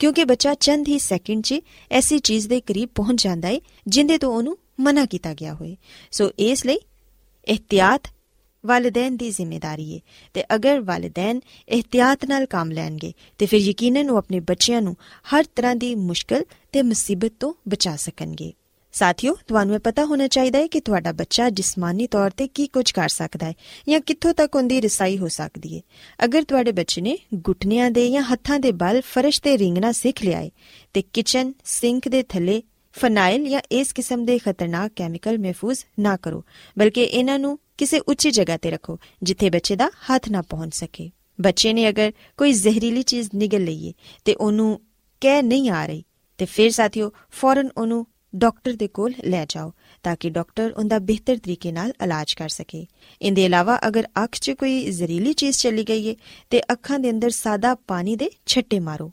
ਕਿਉਂਕਿ 0.00 0.24
ਬੱਚਾ 0.24 0.54
ਚੰਦ 0.54 0.88
ਹੀ 0.88 0.98
ਸੈਕਿੰਡ 0.98 1.42
'ਚ 1.44 1.60
ਐਸੀ 1.90 2.18
ਚੀਜ਼ 2.18 2.48
ਦੇ 2.48 2.60
ਕਰੀਬ 2.60 2.88
ਪਹੁੰਚ 2.94 3.22
ਜਾਂਦਾ 3.22 3.48
ਹੈ 3.48 3.58
ਜਿੰਦੇ 3.86 4.18
ਤੋਂ 4.18 4.32
ਉਹਨੂੰ 4.34 4.56
ਮਨਾ 4.80 5.04
ਕੀਤਾ 5.04 5.34
ਗਿਆ 5.34 5.52
ਹੋਵੇ 5.54 5.76
ਸੋ 6.12 6.30
ਇਸ 6.38 6.64
ਲਈ, 6.66 6.78
ਇhtiyat 7.46 8.10
ਵਾਲਿਦੈਨ 8.66 9.16
ਦੀ 9.16 9.30
ਜ਼ਿੰਮੇਵਾਰੀ 9.30 9.94
ਹੈ 9.94 10.00
ਤੇ 10.34 10.44
ਅਗਰ 10.54 10.80
ਵਾਲਿਦੈਨ 10.80 11.40
ਇhtiyat 11.68 12.28
ਨਾਲ 12.28 12.46
ਕੰਮ 12.46 12.70
ਲੈਣਗੇ, 12.70 13.12
ਤੇ 13.38 13.46
ਫਿਰ 13.46 13.60
ਯਕੀਨਨ 13.60 14.10
ਉਹ 14.10 14.16
ਆਪਣੇ 14.16 14.40
ਬੱਚਿਆਂ 14.40 14.82
ਨੂੰ 14.82 14.96
ਹਰ 15.34 15.44
ਤਰ੍ਹਾਂ 15.56 15.76
ਦੀ 15.76 15.94
ਮੁਸ਼ਕਲ 15.94 16.44
ਤੇ 16.72 16.82
ਮੁਸੀਬਤ 16.82 17.32
ਤੋਂ 17.40 17.54
ਬਚਾ 17.68 17.96
ਸਕਣਗੇ। 17.96 18.52
ਸਾਥੀਓ, 18.92 19.36
ਤੁਹਾਨੂੰ 19.48 19.74
ਇਹ 19.74 19.80
ਪਤਾ 19.80 20.04
ਹੋਣਾ 20.04 20.28
ਚਾਹੀਦਾ 20.28 20.58
ਹੈ 20.58 20.66
ਕਿ 20.66 20.80
ਤੁਹਾਡਾ 20.80 21.12
ਬੱਚਾ 21.12 21.50
ਜਿਸਮਾਨੀ 21.50 22.06
ਤੌਰ 22.06 22.30
ਤੇ 22.30 22.48
ਕੀ 22.48 22.66
ਕੁਝ 22.66 22.90
ਕਰ 22.90 23.08
ਸਕਦਾ 23.08 23.46
ਹੈ 23.46 23.52
ਜਾਂ 23.88 24.00
ਕਿੱਥੋਂ 24.00 24.34
ਤੱਕ 24.34 24.56
ਉਹਦੀ 24.56 24.80
ਰਸਾਈ 24.80 25.18
ਹੋ 25.18 25.28
ਸਕਦੀ 25.28 25.76
ਹੈ 25.76 25.80
ਅਗਰ 26.24 26.42
ਤੁਹਾਡੇ 26.42 26.72
ਬੱਚੇ 26.72 27.00
ਨੇ 27.00 27.18
ਗੁੱਟਨਿਆਂ 27.34 27.90
ਦੇ 27.90 28.10
ਜਾਂ 28.10 28.22
ਹੱਥਾਂ 28.22 28.60
ਦੇ 28.60 28.72
ਬਲ 28.72 29.00
ਫਰਸ਼ 29.04 29.42
ਤੇ 29.42 29.58
ਰਿੰਗਣਾ 29.58 29.92
ਸਿੱਖ 29.92 30.24
ਲਿਆ 30.24 30.38
ਹੈ 30.38 30.50
ਤੇ 30.94 31.02
ਕਿਚਨ, 31.02 31.52
ਸਿੰਕ 31.64 32.08
ਦੇ 32.08 32.22
ਥੱਲੇ 32.22 32.62
ਫਨਾਈਲ 32.92 33.48
ਜਾਂ 33.48 33.60
ਇਸ 33.72 33.92
ਕਿਸਮ 33.92 34.24
ਦੇ 34.24 34.38
ਖਤਰਨਾਕ 34.38 34.92
ਕੈਮੀਕਲ 34.96 35.38
ਮਹਿਫੂਜ਼ 35.38 35.84
ਨਾ 36.00 36.16
ਕਰੋ, 36.16 36.44
ਬਲਕਿ 36.78 37.02
ਇਹਨਾਂ 37.02 37.38
ਨੂੰ 37.38 37.58
ਕਿਸੇ 37.80 38.00
ਉੱਚੀ 38.06 38.30
ਜਗ੍ਹਾ 38.32 38.56
ਤੇ 38.56 38.70
ਰੱਖੋ 38.70 38.98
ਜਿੱਥੇ 39.22 39.50
ਬੱਚੇ 39.50 39.76
ਦਾ 39.76 39.90
ਹੱਥ 40.10 40.28
ਨਾ 40.28 40.42
ਪਹੁੰਚ 40.42 40.74
ਸਕੇ 40.74 41.10
ਬੱਚੇ 41.38 41.72
ਨੇ 41.72 41.88
ਅਗਰ 41.88 42.12
ਕੋਈ 42.38 42.52
ਜ਼ਹਿਰੀਲੀ 42.52 43.02
ਚੀਜ਼ 43.04 43.28
ਨਿਗਲ 43.34 43.64
ਲਈਏ 43.64 43.92
ਤੇ 44.26 44.34
ਉਹਨੂੰ 44.34 44.80
ਕਹਿ 45.22 45.42
ਨਹੀਂ 45.42 45.70
ਆ 45.70 45.84
ਰਹੀ 45.86 46.02
ਤੇ 46.38 46.44
ਫਿਰ 46.46 46.70
ਸਾਥੀਓ 46.70 47.10
ਫੌਰਨ 47.30 47.70
ਉਹਨੂੰ 47.76 48.04
ਡਾਕਟਰ 48.34 48.72
ਦੇ 48.72 48.88
ਕੋਲ 48.88 49.14
ਲੈ 49.24 49.44
ਜਾਓ 49.48 49.72
ਤਾਂ 50.04 50.14
ਕਿ 50.16 50.30
ਡਾਕਟਰ 50.30 50.72
ਉਹਦਾ 50.72 50.98
ਬਿਹਤਰ 51.00 51.36
ਤਰੀਕੇ 51.36 51.72
ਨਾਲ 51.72 51.92
ਇਲਾਜ 52.02 52.34
ਕਰ 52.34 52.48
ਸਕੇ 52.48 52.86
ਇਹਦੇ 53.20 53.44
ਇਲਾਵਾ 53.44 53.78
ਅਗਰ 53.88 54.06
ਅੱਖ 54.24 54.36
'ਚ 54.36 54.50
ਕੋਈ 54.50 54.84
ਜ਼ਹਿਰੀਲੀ 54.90 55.32
ਚੀਜ਼ 55.34 55.58
ਚਲੀ 55.58 55.84
ਗਈ 55.84 56.08
ਹੈ 56.08 56.14
ਤੇ 56.50 56.60
ਅੱਖਾਂ 56.72 56.98
ਦੇ 56.98 57.10
ਅੰਦਰ 57.10 57.30
ਸਾਦਾ 57.30 57.74
ਪਾਣੀ 57.86 58.16
ਦੇ 58.16 58.30
ਛੱਟੇ 58.46 58.80
ਮਾਰੋ 58.80 59.10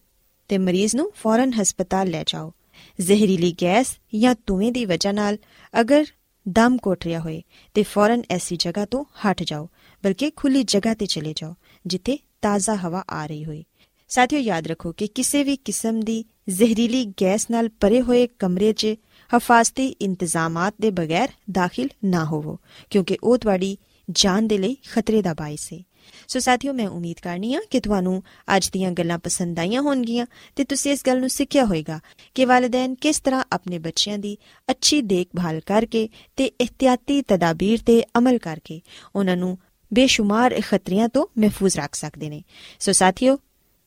ਤੇ 0.49 0.57
ਮਰੀਜ਼ 0.57 0.95
ਨੂੰ 0.95 1.11
ਫੌਰਨ 1.15 1.53
ਹਸਪਤਾਲ 1.53 2.09
ਲੈ 2.09 2.23
ਜਾਓ 2.27 2.51
ਜ਼ਹਿਰੀਲੀ 2.99 3.55
ਗੈਸ 3.61 3.97
ਜਾਂ 4.15 4.35
ਧੂਏ 4.47 4.71
ਦੀ 4.71 4.85
ਵਜ੍ਹਾ 4.85 5.11
ਨਾਲ 5.13 5.37
ਅਗਰ 5.73 6.05
ਦਮ 6.49 6.77
ਕੋਟ 6.77 7.03
ਰਿਹਾ 7.03 7.19
ਹੋਏ 7.19 7.41
ਤੇ 7.73 7.83
ਫੌਰਨ 7.83 8.23
ਐਸੀ 8.29 8.57
ਜਗ੍ਹਾ 8.57 8.85
ਤੋਂ 8.85 9.03
ਹਟ 9.03 9.43
ਜਾਓ, 9.43 9.69
ਬਲਕਿ 10.03 10.31
ਖੁੱਲੀ 10.35 10.63
ਜਗ੍ਹਾ 10.63 10.93
ਤੇ 10.93 11.05
ਚਲੇ 11.05 11.33
ਜਾਓ, 11.35 11.55
ਜਿੱਥੇ 11.85 12.17
ਤਾਜ਼ਾ 12.41 12.75
ਹਵਾ 12.75 13.03
ਆ 13.09 13.25
ਰਹੀ 13.25 13.45
ਹੋਏ। 13.45 13.63
ਸਾਥੀਓ, 14.09 14.39
ਯਾਦ 14.39 14.67
ਰੱਖੋ 14.67 14.91
ਕਿ 14.91 15.07
ਕਿਸੇ 15.07 15.43
ਵੀ 15.43 15.55
ਕਿਸਮ 15.55 15.99
ਦੀ 15.99 16.25
ਜ਼ਹਿਰੀਲੀ 16.49 17.05
ਗੈਸ 17.05 17.49
ਨਾਲ 17.51 17.69
ਭਰੇ 17.79 18.01
ਹੋਏ 18.01 18.27
ਕਮਰੇ 18.39 18.73
'ਚ 18.73 18.95
ਹਫਾਜ਼ਤੀ 19.37 19.87
ਇੰਤਜ਼ਾਮਾਤ 19.87 20.73
ਦੇ 20.81 20.91
ਬਗੈਰ 20.91 21.29
ਦਾਖਲ 21.51 21.89
ਨਾ 22.05 22.25
ਹੋਵੋ, 22.25 22.59
ਕਿਉਂਕਿ 22.89 23.17
ਉਹ 23.23 23.37
ਤੁਹਾਡੀ 23.37 23.77
ਜਾਨ 24.09 24.47
ਦੇ 24.47 24.57
ਲਈ 24.57 24.77
ਖਤਰੇ 24.91 25.21
ਦਾ 25.21 25.33
ਬਾਇਸ 25.33 25.73
ਹੈ 25.73 25.79
ਸੋ 26.27 26.39
ਸਾਥੀਓ, 26.39 26.73
ਮੈਂ 26.73 26.87
ਉਮੀਦ 26.87 27.15
ਕਰਨੀ 27.23 27.55
ਆ 27.55 27.59
ਕਿ 27.69 27.79
ਤੁਹਾਨੂੰ 27.79 28.23
ਅੱਜ 28.55 28.69
ਦੀਆਂ 28.69 28.91
ਗੱਲਾਂ 28.91 29.17
ਪਸੰਦ 29.17 29.59
ਆਈਆਂ 29.59 29.81
ਹੋਣਗੀਆਂ 29.81 30.25
ਤੇ 30.55 30.63
ਤੁਸੀਂ 30.63 30.91
ਇਸ 30.91 31.03
ਗੱਲ 31.07 31.19
ਨੂੰ 31.19 31.29
ਸਿੱਖਿਆ 31.29 31.65
ਹੋਵੇਗਾ 31.65 31.99
ਕਿ 32.35 32.45
ਵਾਲਿਦੈਨ 32.45 32.95
ਕਿਸ 32.95 33.19
ਤਰ੍ਹਾਂ 33.19 33.43
ਆਪਣੇ 33.51 33.79
ਬੱਚਿਆਂ 33.79 34.17
ਦੀ 34.17 34.37
ਅੱਛੀ 34.71 35.01
ਦੇਖਭਾਲ 35.01 35.59
ਕਰਕੇ 35.59 36.09
ਤੇ 36.35 36.45
ਇhtiyati 36.45 37.23
ਤਦਾਬੀਰ 37.27 37.79
ਤੇ 37.85 38.03
ਅਮਲ 38.17 38.37
ਕਰਕੇ 38.37 38.81
ਉਹਨਾਂ 39.15 39.37
ਨੂੰ 39.37 39.57
ਬੇਸ਼ੁਮਾਰ 39.93 40.61
ਖਤਰਿਆਂ 40.61 41.09
ਤੋਂ 41.09 41.25
ਮਹਿਫੂਜ਼ 41.37 41.77
ਰੱਖ 41.77 41.95
ਸਕਦੇ 41.95 42.29
ਨੇ। 42.29 42.43
ਸੋ 42.79 42.91
ਸਾਥੀਓ, 42.91 43.37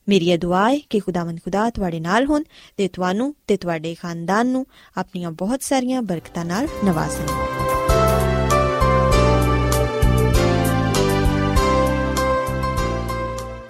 ਮੇਰੀ 0.09 0.37
ਦੁਆ 0.37 0.71
ਹੈ 0.71 0.79
ਕਿ 0.89 0.99
ਖੁਦਾਵੰਦ 0.99 1.39
ਖੁਦਾ 1.45 1.69
ਤੁਹਾਡੇ 1.69 1.99
ਨਾਲ 1.99 2.25
ਹੋਣ 2.25 2.43
ਤੇ 2.77 2.87
ਤੁਹਾਨੂੰ 2.87 3.35
ਤੇ 3.47 3.57
ਤੁਹਾਡੇ 3.57 3.95
ਖਾਨਦਾਨ 3.95 4.47
ਨੂੰ 4.47 4.65
ਆਪਣੀਆਂ 4.97 5.31
ਬਹੁਤ 5.31 5.63
ਸਾਰੀਆਂ 5.63 6.01
ਬਰਕਤਾਂ 6.01 6.45
ਨਾਲ 6.45 6.67
ਨਵਾਜ਼ੇ 6.85 7.50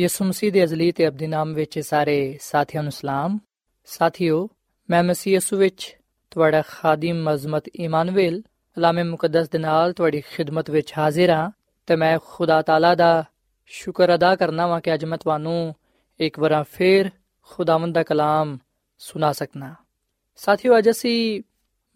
ਯਿਸੂ 0.00 0.24
ਮਸੀਹ 0.24 0.52
ਦੇ 0.52 0.64
ਅਜ਼ਲੀ 0.64 0.92
ਤੇ 0.92 1.08
ਅਬਦੀ 1.08 1.26
ਨਾਮ 1.26 1.54
ਵਿੱਚ 1.54 1.78
ਸਾਰੇ 1.78 2.38
ਸਾਥੀਆਂ 2.42 2.82
ਨੂੰ 2.82 2.92
ਸਲਾਮ। 2.92 3.38
ਸਾਥਿਓ, 3.84 4.48
ਮੈਂ 4.90 5.02
ਮਸੀਹ 5.02 5.34
ਯਿਸੂ 5.34 5.56
ਵਿੱਚ 5.56 5.98
ਤੁਹਾਡਾ 6.30 6.62
ਖਾਦਮ 6.68 7.22
ਮਜ਼ਮਤ 7.22 7.68
ਇਮਾਨੁਅਲ 7.68 8.42
ਅਲਾਮੇ 8.78 9.02
ਮੁਕੱਦਸ 9.02 9.48
ਦੇ 9.48 9.58
ਨਾਲ 9.58 9.92
ਤੁਹਾਡੀ 9.92 10.20
ਖਿਦਮਤ 10.20 10.70
ਵਿੱਚ 10.70 10.92
ਹਾਜ਼ਰ 10.98 11.30
ਹਾਂ 11.30 11.50
ਤੇ 11.86 11.96
ਮੈਂ 11.96 12.18
ਖੁਦਾ 12.24 12.62
ਤਾਲਾ 12.62 12.94
ਦਾ 12.94 13.24
ਸ਼ੁਕਰ 13.66 14.14
ਅਦਾ 14.14 14.36
ਕਰਨਾ 14.36 14.66
ਵਾਂ 14.66 14.80
ਕਿ 14.80 14.94
ਅੱਜ 14.94 15.04
ਮੈਂ 15.04 15.18
ਤੁਹਾਨੂੰ 15.18 15.74
ਇੱਕ 16.20 16.38
ਵਾਰ 16.38 16.64
ਫੇਰ 16.72 17.10
ਖੁਦਾਵੰਦ 17.42 17.94
ਦਾ 17.94 18.02
ਕਲਾਮ 18.02 18.58
ਸੁਣਾ 18.98 19.32
ਸਕਣਾ 19.32 19.74
ਸਾਥੀਓ, 20.36 20.78
ਅੱਜ 20.78 20.90
ਅਸੀਂ 20.90 21.42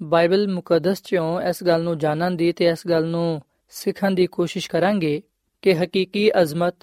ਬਾਈਬਲ 0.02 0.49
ਮੁਕੱਦਸ 0.49 1.02
ਚੋਂ 1.02 1.40
ਇਸ 1.40 1.64
ਗੱਲ 1.64 1.82
ਨੂੰ 1.82 1.99
ਜਾਣਨ 1.99 2.37
ਦੀ 2.37 2.52
ਤੇ 2.52 2.64
ਇਸ 2.64 2.87
ਗੱਲ 2.88 3.06
ਨੂੰ 3.06 3.42
ਸਿੱਖਣ 3.68 4.11
ਦੀ 4.11 4.26
ਕੋਸ਼ਿਸ਼ 4.26 4.70
ਕਰਾਂਗੇ 4.70 5.23
ਕਿ 5.62 5.75
ਹਕੀਕੀ 5.75 6.30
ਅਜ਼ਮਤ 6.42 6.75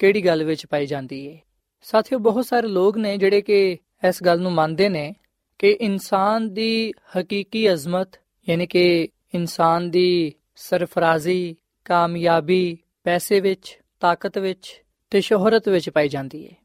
ਕਿਹੜੀ 0.00 0.24
ਗੱਲ 0.24 0.44
ਵਿੱਚ 0.44 0.66
ਪਾਈ 0.66 0.86
ਜਾਂਦੀ 0.86 1.26
ਹੈ 1.28 1.38
ਸਾਥੀਓ, 1.84 2.18
ਬਹੁਤ 2.18 2.46
ਸਾਰੇ 2.46 2.68
ਲੋਕ 2.68 2.96
ਨੇ 2.96 3.16
ਜਿਹੜੇ 3.16 3.40
ਕਿ 3.40 3.78
ਇਸ 4.08 4.22
ਗੱਲ 4.22 4.40
ਨੂੰ 4.40 4.52
ਮੰਨਦੇ 4.52 4.88
ਨੇ 4.88 5.14
ਕਿ 5.58 5.70
ਇਨਸਾਨ 5.70 6.48
ਦੀ 6.54 6.92
ਹਕੀਕੀ 7.16 7.72
ਅਜ਼ਮਤ, 7.72 8.16
ਯਾਨੀ 8.46 8.66
ਕਿ 8.66 9.08
ਇਨਸਾਨ 9.34 9.90
ਦੀ 9.90 10.32
ਸਰਫਰਾਜ਼ੀ, 10.56 11.56
ਕਾਮਯਾਬੀ, 11.84 12.78
ਪੈਸੇ 13.04 13.40
ਵਿੱਚ, 13.40 13.78
ਤਾਕਤ 14.00 14.38
ਵਿੱਚ 14.38 14.82
ਤੇ 15.10 15.20
ਸ਼ੋਹਰਤ 15.20 15.68
ਵਿੱਚ 15.68 15.90
ਪਾਈ 15.90 16.08
ਜਾਂਦੀ 16.08 16.44
ਹੈ 16.46 16.56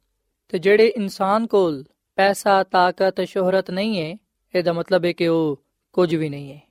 ਤੇ 0.50 0.60
ਜਿਹੜੇ 0.60 0.88
ਇਨਸਾਨ 0.88 1.48
ਕੋਲ 1.48 1.84
ਪੈਸਾ, 2.18 2.64
ਤਾਕਤ, 2.64 3.22
ਸ਼ੋਹਰਤ 3.22 3.72
ਨਹੀਂ 3.72 4.02
ਹੈ 4.02 4.18
ਇਹਦਾ 4.54 4.74
ਮਤਲਬ 4.74 5.06
ਹੈ 5.06 5.12
ਕਿ 5.12 5.28
ਉਹ 5.28 5.64
ਕੁਝ 5.94 6.14
ਵੀ 6.16 6.30
ਨਹੀਂ 6.30 6.54
ਹੈ 6.54 6.62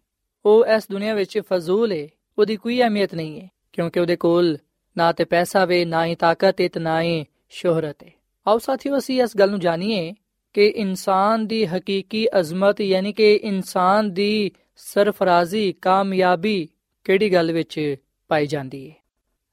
ਉਹ 0.45 0.67
ਇਸ 0.67 0.89
ਦੁਨੀਆ 0.91 1.15
ਵਿੱਚ 1.15 1.39
ਫਜ਼ੂਲ 1.39 1.93
ਹੈ 1.93 2.07
ਉਹਦੀ 2.39 2.57
ਕੋਈ 2.57 2.81
ਅਹਿਮੀਅਤ 2.81 3.15
ਨਹੀਂ 3.15 3.41
ਹੈ 3.41 3.49
ਕਿਉਂਕਿ 3.73 4.01
ਉਹਦੇ 4.01 4.17
ਕੋਲ 4.17 4.57
ਨਾ 4.97 5.11
ਤੇ 5.13 5.25
ਪੈਸਾ 5.25 5.65
ਵੇ, 5.65 5.85
ਨਾ 5.85 6.05
ਹੀ 6.07 6.15
ਤਾਕਤ 6.15 6.61
ਹੈ 6.61 6.69
ਤੇ 6.69 6.81
ਨਾ 6.81 7.01
ਹੀ 7.03 7.25
ਸ਼ੋਹਰਤ 7.51 8.03
ਹੈ 8.05 8.11
ਆਓ 8.47 8.59
ਸਾਥੀਓ, 8.59 8.99
ਅਸੀਂ 8.99 9.23
ਇਸ 9.23 9.37
ਗੱਲ 9.37 9.51
ਨੂੰ 9.51 9.61
ਜਾਣੀਏ 9.61 10.13
ਕਿ 10.55 10.67
ਇਨਸਾਨ 10.67 11.47
ਦੀ 11.47 11.65
ਹਕੀਕੀ 11.67 12.27
ਅਜ਼ਮਤ 12.41 12.81
ਯਾਨੀ 12.81 13.13
ਕਿ 13.13 13.35
ਇਨਸਾਨ 13.35 14.13
ਦੀ 14.13 14.51
ਸਰਫਰਾਜ਼ੀ, 14.77 15.73
ਕਾਮਯਾਬੀ 15.73 16.69
ਕਿਹੜੀ 17.07 17.33
ਗੱਲ 17.33 17.53
ਵਿੱਚ 17.53 17.97
ਪਾਈ 18.31 18.47
ਜਾਂਦੀ 18.47 18.89
ਹੈ 18.91 18.95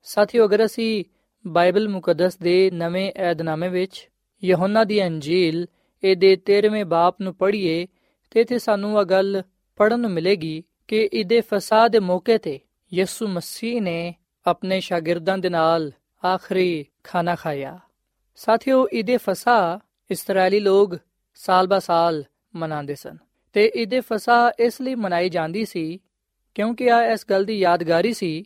ਸਾਥੀਓ, 0.07 0.45
ਅਗਰ 0.45 0.65
ਅਸੀਂ 0.65 1.03
ਬਾਈਬਲ 1.45 1.87
ਮੁਕੱਦਸ 1.89 2.37
ਦੇ 2.37 2.69
ਨਵੇਂ 2.73 3.11
ਏਧਨਾਮੇ 3.29 3.67
ਵਿੱਚ 3.69 4.07
ਯਹੋਨਾ 4.43 4.83
ਦੀ 4.83 5.03
ਅੰਜੀਲ, 5.03 5.65
ਇਹਦੇ 6.03 6.35
13ਵੇਂ 6.45 6.85
ਬਾਪ 6.85 7.21
ਨੂੰ 7.21 7.33
ਪੜ੍ਹੀਏ, 7.35 7.85
ਤੇ 8.31 8.41
ਇਥੇ 8.41 8.57
ਸਾਨੂੰ 8.59 8.99
ਇਹ 8.99 9.05
ਗੱਲ 9.05 9.41
ਪੜਨ 9.79 9.99
ਨੂੰ 9.99 10.11
ਮਿਲੇਗੀ 10.11 10.63
ਕਿ 10.87 11.09
ਇਹਦੇ 11.13 11.41
ਫਸਾਦ 11.41 11.91
ਦੇ 11.91 11.99
ਮੌਕੇ 11.99 12.37
ਤੇ 12.37 12.59
ਯਿਸੂ 12.91 13.27
ਮਸੀਹ 13.27 13.81
ਨੇ 13.81 14.13
ਆਪਣੇ 14.47 14.79
ਸ਼ਾਗਿਰਦਾਂ 14.79 15.37
ਦੇ 15.37 15.49
ਨਾਲ 15.49 15.91
ਆਖਰੀ 16.25 16.85
ਖਾਣਾ 17.03 17.35
ਖਾਇਆ। 17.35 17.79
ਸਾਥੀਓ, 18.35 18.87
ਈਦੇ 18.93 19.17
ਫਸਾ 19.17 19.79
ਇਸرائیਲੀ 20.11 20.59
ਲੋਕ 20.59 20.97
ਸਾਲ 21.35 21.67
ਬਾ 21.67 21.79
ਸਾਲ 21.79 22.23
ਮਨਾਉਂਦੇ 22.55 22.95
ਸਨ 22.95 23.17
ਤੇ 23.53 23.71
ਈਦੇ 23.77 23.99
ਫਸਾ 23.99 24.51
ਇਸ 24.59 24.81
ਲਈ 24.81 24.95
ਮਨਾਈ 24.95 25.29
ਜਾਂਦੀ 25.29 25.65
ਸੀ 25.65 25.99
ਕਿਉਂਕਿ 26.55 26.91
ਆ 26.91 27.05
ਇਸ 27.05 27.25
ਗੱਲ 27.29 27.45
ਦੀ 27.45 27.59
ਯਾਦਗਾਰੀ 27.59 28.13
ਸੀ 28.13 28.43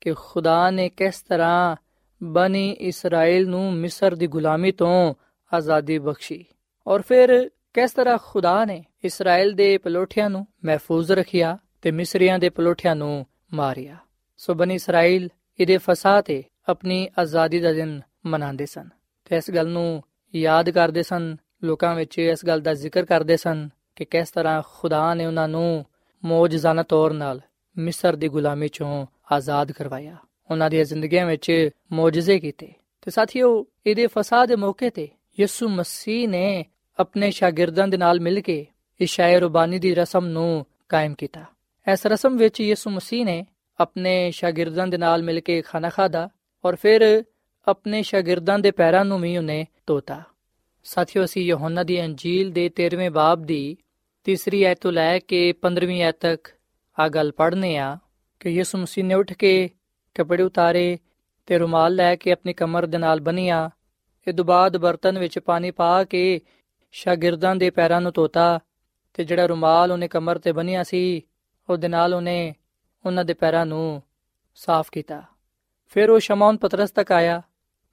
ਕਿ 0.00 0.14
ਖੁਦਾ 0.14 0.70
ਨੇ 0.70 0.88
ਕਿਸ 0.88 1.22
ਤਰ੍ਹਾਂ 1.22 1.76
ਬਨੀ 2.22 2.70
ਇਸਰਾਇਲ 2.70 3.48
ਨੂੰ 3.48 3.72
ਮਿਸਰ 3.72 4.14
ਦੀ 4.14 4.26
ਗੁਲਾਮੀ 4.26 4.72
ਤੋਂ 4.72 5.14
ਆਜ਼ਾਦੀ 5.54 5.98
ਬਖਸ਼ੀ 5.98 6.44
ਔਰ 6.86 7.02
ਫਿਰ 7.02 7.48
ਕਿਸ 7.74 7.92
ਤਰ੍ਹਾਂ 7.92 8.18
ਖੁਦਾ 8.24 8.64
ਨੇ 8.64 8.84
ਇਸਰਾਇਲ 9.04 9.52
ਦੇ 9.52 9.78
ਪਲੋਠਿਆਂ 9.78 10.30
ਨੂੰ 10.30 10.46
ਮਹਿਫੂਜ਼ 10.64 11.12
ਰੱਖਿਆ 11.12 11.58
ਤੇ 11.82 11.90
ਮਿਸਰੀਆਂ 11.90 12.38
ਦੇ 12.38 12.48
ਪਲੋਠਿਆਂ 12.48 12.96
ਨੂੰ 12.96 13.26
ਮਾਰਿਆ। 13.54 13.96
ਸੋ 14.36 14.54
ਬਨੀ 14.54 14.74
ਇਸਰਾਇਲ 14.74 15.28
ਇਹਦੇ 15.60 15.76
ਫਸਾ 15.76 16.20
ਤੇ 16.20 16.44
ਆਪਣੀ 16.68 17.08
ਆਜ਼ਾਦੀ 17.18 17.60
ਦਾ 17.60 17.72
ਦਿਨ 17.72 18.00
ਮਨਾਉਂਦੇ 18.26 18.66
ਸਨ। 18.66 18.88
ਤੇ 19.24 19.36
ਇਸ 19.36 19.50
ਗੱਲ 19.50 19.68
ਨੂੰ 19.68 20.02
ਯਾਦ 20.34 20.70
ਕਰਦੇ 20.70 21.02
ਸਨ, 21.02 21.36
ਲੋਕਾਂ 21.64 21.94
ਵਿੱਚ 21.94 22.18
ਇਸ 22.18 22.44
ਗੱਲ 22.46 22.60
ਦਾ 22.60 22.74
ਜ਼ਿਕਰ 22.74 23.04
ਕਰਦੇ 23.04 23.36
ਸਨ 23.36 23.68
ਕਿ 23.96 24.04
ਕਿਸ 24.04 24.30
ਤਰ੍ਹਾਂ 24.30 24.62
ਖੁਦਾ 24.74 25.14
ਨੇ 25.14 25.26
ਉਹਨਾਂ 25.26 25.48
ਨੂੰ 25.48 25.84
ਮੌਜਜ਼ਾਨਾ 26.24 26.82
ਤੌਰ 26.82 27.12
ਨਾਲ 27.12 27.40
ਮਿਸਰ 27.78 28.16
ਦੀ 28.16 28.28
ਗੁਲਾਮੀ 28.28 28.68
ਚੋਂ 28.68 29.06
ਆਜ਼ਾਦ 29.32 29.72
ਕਰਵਾਇਆ। 29.72 30.16
ਉਹਨਾਂ 30.50 30.70
ਦੀਆਂ 30.70 30.84
ਜ਼ਿੰਦਗੀਆਂ 30.84 31.26
ਵਿੱਚ 31.26 31.70
ਮੌਜਜ਼ੇ 31.92 32.38
ਕੀਤੇ। 32.38 32.72
ਤੇ 33.02 33.10
ਸਾਥੀਓ, 33.10 33.66
ਇਹਦੇ 33.86 34.06
ਫਸਾਦ 34.06 34.48
ਦੇ 34.48 34.56
ਮੌਕੇ 34.56 34.90
ਤੇ 34.90 35.08
ਯਿਸੂ 35.40 35.68
ਮਸੀਹ 35.68 36.28
ਨੇ 36.28 36.64
ਆਪਣੇ 36.98 37.30
ਸ਼ਾਗਿਰਦਾਂ 37.30 37.88
ਦੇ 37.88 37.96
ਨਾਲ 37.96 38.20
ਮਿਲ 38.20 38.40
ਕੇ 38.40 38.66
ਇਸ਼ਾਇਰ 39.00 39.42
ਰਬਾਨੀ 39.42 39.78
ਦੀ 39.78 39.94
ਰਸਮ 39.94 40.26
ਨੂੰ 40.26 40.66
ਕਾਇਮ 40.88 41.14
ਕੀਤਾ। 41.14 41.44
ਇਸ 41.92 42.06
ਰਸਮ 42.06 42.36
ਵਿੱਚ 42.36 42.60
ਯਿਸੂ 42.60 42.90
ਮਸੀਹ 42.90 43.24
ਨੇ 43.24 43.46
ਆਪਣੇ 43.80 44.30
ਸ਼ਾਗਿਰਦਾਂ 44.30 44.86
ਦੇ 44.86 44.98
ਨਾਲ 44.98 45.22
ਮਿਲ 45.22 45.40
ਕੇ 45.40 45.62
ਖਾਣਾ 45.62 45.88
ਖਾਦਾ 45.88 46.28
ਔਰ 46.64 46.76
ਫਿਰ 46.76 47.24
ਆਪਣੇ 47.66 48.02
ਸ਼ਾਗਿਰਦਾਂ 48.02 48.58
ਦੇ 48.58 48.70
ਪੈਰਾਂ 48.70 49.04
ਨੂੰ 49.04 49.20
ਵੀ 49.20 49.36
ਉਹਨੇ 49.36 49.66
ਧੋਤਾ। 49.86 50.22
ਸਾਥੀਓ, 50.84 51.24
ਅਸੀਂ 51.24 51.44
ਯਹੋਨਾ 51.44 51.82
ਦੀ 51.82 52.04
ਅੰਜੀਲ 52.04 52.50
ਦੇ 52.50 52.70
13ਵੇਂ 52.70 53.10
ਬਾਬ 53.10 53.42
ਦੀ 53.42 53.76
ਤੀਸਰੀ 54.24 54.62
ਐਤ 54.62 54.78
ਤੋਂ 54.80 54.92
ਲੈ 54.92 55.18
ਕੇ 55.18 55.54
15ਵੀਂ 55.62 56.02
ਐਤ 56.02 56.16
ਤੱਕ 56.20 56.48
ਆ 56.98 57.08
ਗੱਲ 57.08 57.32
ਪੜ੍ਹਨੇ 57.32 57.76
ਆ 57.76 57.98
ਕਿ 58.40 58.50
ਯਿਸੂ 58.50 58.78
ਮਸੀਹ 58.78 59.04
ਨੇ 59.04 59.14
ਉੱਠ 59.14 59.32
ਕੇ 59.32 59.70
ਕੱਪੜੇ 60.14 60.42
ਉਤਾਰੇ 60.42 60.98
ਤੇ 61.46 61.58
ਰੁਮਾਲ 61.58 61.94
ਲੈ 61.94 62.16
ਕੇ 62.16 62.32
ਆਪਣੀ 62.32 62.52
ਕਮਰ 62.52 62.86
ਦੇ 62.86 62.98
ਨਾਲ 62.98 63.20
ਬੰਨਿਆ 63.20 63.70
ਇਹ 64.28 64.32
ਤੋਂ 64.32 64.44
ਬਾਅਦ 64.44 64.76
ਬਰਤਨ 64.76 65.18
ਵਿੱਚ 65.18 65.38
ਪਾਣੀ 65.38 65.70
ਪਾ 65.70 66.04
ਕੇ 66.04 66.40
ਸ਼ਾਗਿਰਦਾਂ 66.92 67.56
ਦੇ 67.56 67.70
ਪੈਰਾਂ 67.70 68.00
ਨੂੰ 68.00 68.12
ਧੋਤਾ 68.14 68.60
ਤੇ 69.14 69.24
ਜਿਹੜਾ 69.24 69.46
ਰੁਮਾਲ 69.46 69.92
ਉਹਨੇ 69.92 70.08
ਕਮਰ 70.08 70.38
ਤੇ 70.38 70.52
ਬੰਨਿਆ 70.52 70.82
ਸੀ, 70.82 71.22
ਉਹਦੇ 71.68 71.88
ਨਾਲ 71.88 72.14
ਉਹਨੇ 72.14 72.54
ਉਹਨਾਂ 73.06 73.24
ਦੇ 73.24 73.34
ਪੈਰਾਂ 73.34 73.66
ਨੂੰ 73.66 74.02
ਸਾਫ਼ 74.54 74.90
ਕੀਤਾ। 74.92 75.22
ਫਿਰ 75.86 76.10
ਉਹ 76.10 76.18
ਸ਼ਮਾਉਨ 76.18 76.56
ਪਤਰਸ 76.56 76.90
ਤੱਕ 76.90 77.12
ਆਇਆ 77.12 77.42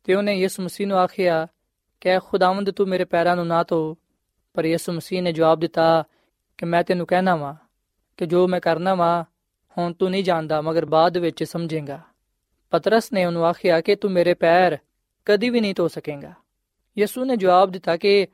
ਤੇ 0.04 0.14
ਉਹਨੇ 0.16 0.36
ਯਿਸੂ 0.36 0.64
ਮਸੀਹ 0.64 0.88
ਨੂੰ 0.88 0.98
ਆਖਿਆ 0.98 1.48
ਕਿ 2.02 2.20
ਖੁਦਾਵੰਦ, 2.20 2.72
ਤੂੰ 2.72 2.88
ਮੇਰੇ 2.88 3.04
ਪੈਰਾਂ 3.04 3.36
ਨੂੰ 3.36 3.48
ਨਾ 3.48 3.64
ਧੋ। 3.64 3.98
ਪਰ 4.54 4.66
ਯਿਸੂ 4.66 4.92
ਮਸੀਹ 4.92 5.22
ਨੇ 5.22 5.32
ਜਵਾਬ 5.32 5.60
ਦਿੱਤਾ 5.60 6.04
ਕਿ 6.58 6.66
ਮੈਂ 6.66 6.84
ਤੈਨੂੰ 6.84 7.08
ਕਹਿਣਾ 7.08 7.36
ਵਾਂ 7.36 7.56
ਕਿ 8.18 8.26
ਜੋ 8.26 8.48
ਮੈਂ 8.48 8.60
ਕਰਨਾ 8.60 8.96
ਵਾਂ, 8.96 9.24
ਹੁਣ 9.78 9.94
ਤੂੰ 9.94 10.10
ਨਹੀਂ 10.10 10.24
ਜਾਣਦਾ, 10.24 10.62
ਮਗਰ 10.62 10.86
ਬਾਅਦ 10.86 11.18
ਵਿੱਚ 11.18 11.44
ਸਮਝੇਗਾ। 11.44 12.02
ਪਤਰਸ 12.72 13.14
ਨੇ 13.14 13.26
ਉਹਨੂੰ 13.26 13.46
ਆਖਿਆ 13.46 13.82
ਕਿ 13.82 13.96
ਤੂੰ 13.96 14.12
ਮੇਰੇ 14.12 14.34
ਪੈਰ 14.34 14.78
ਕਦੀ 15.26 15.50
ਵੀ 15.50 15.60
ਨਹੀਂ 15.60 15.74
ਧੋ 15.78 15.88
ਸਕੇਗਾ। 15.88 16.34
ਯਿਸੂ 16.98 17.26
ਨੇ 17.26 17.36
ਜਵਾਬ 17.36 17.72
ਦਿੱਤਾ 17.72 17.98
ਕਿ 17.98 18.28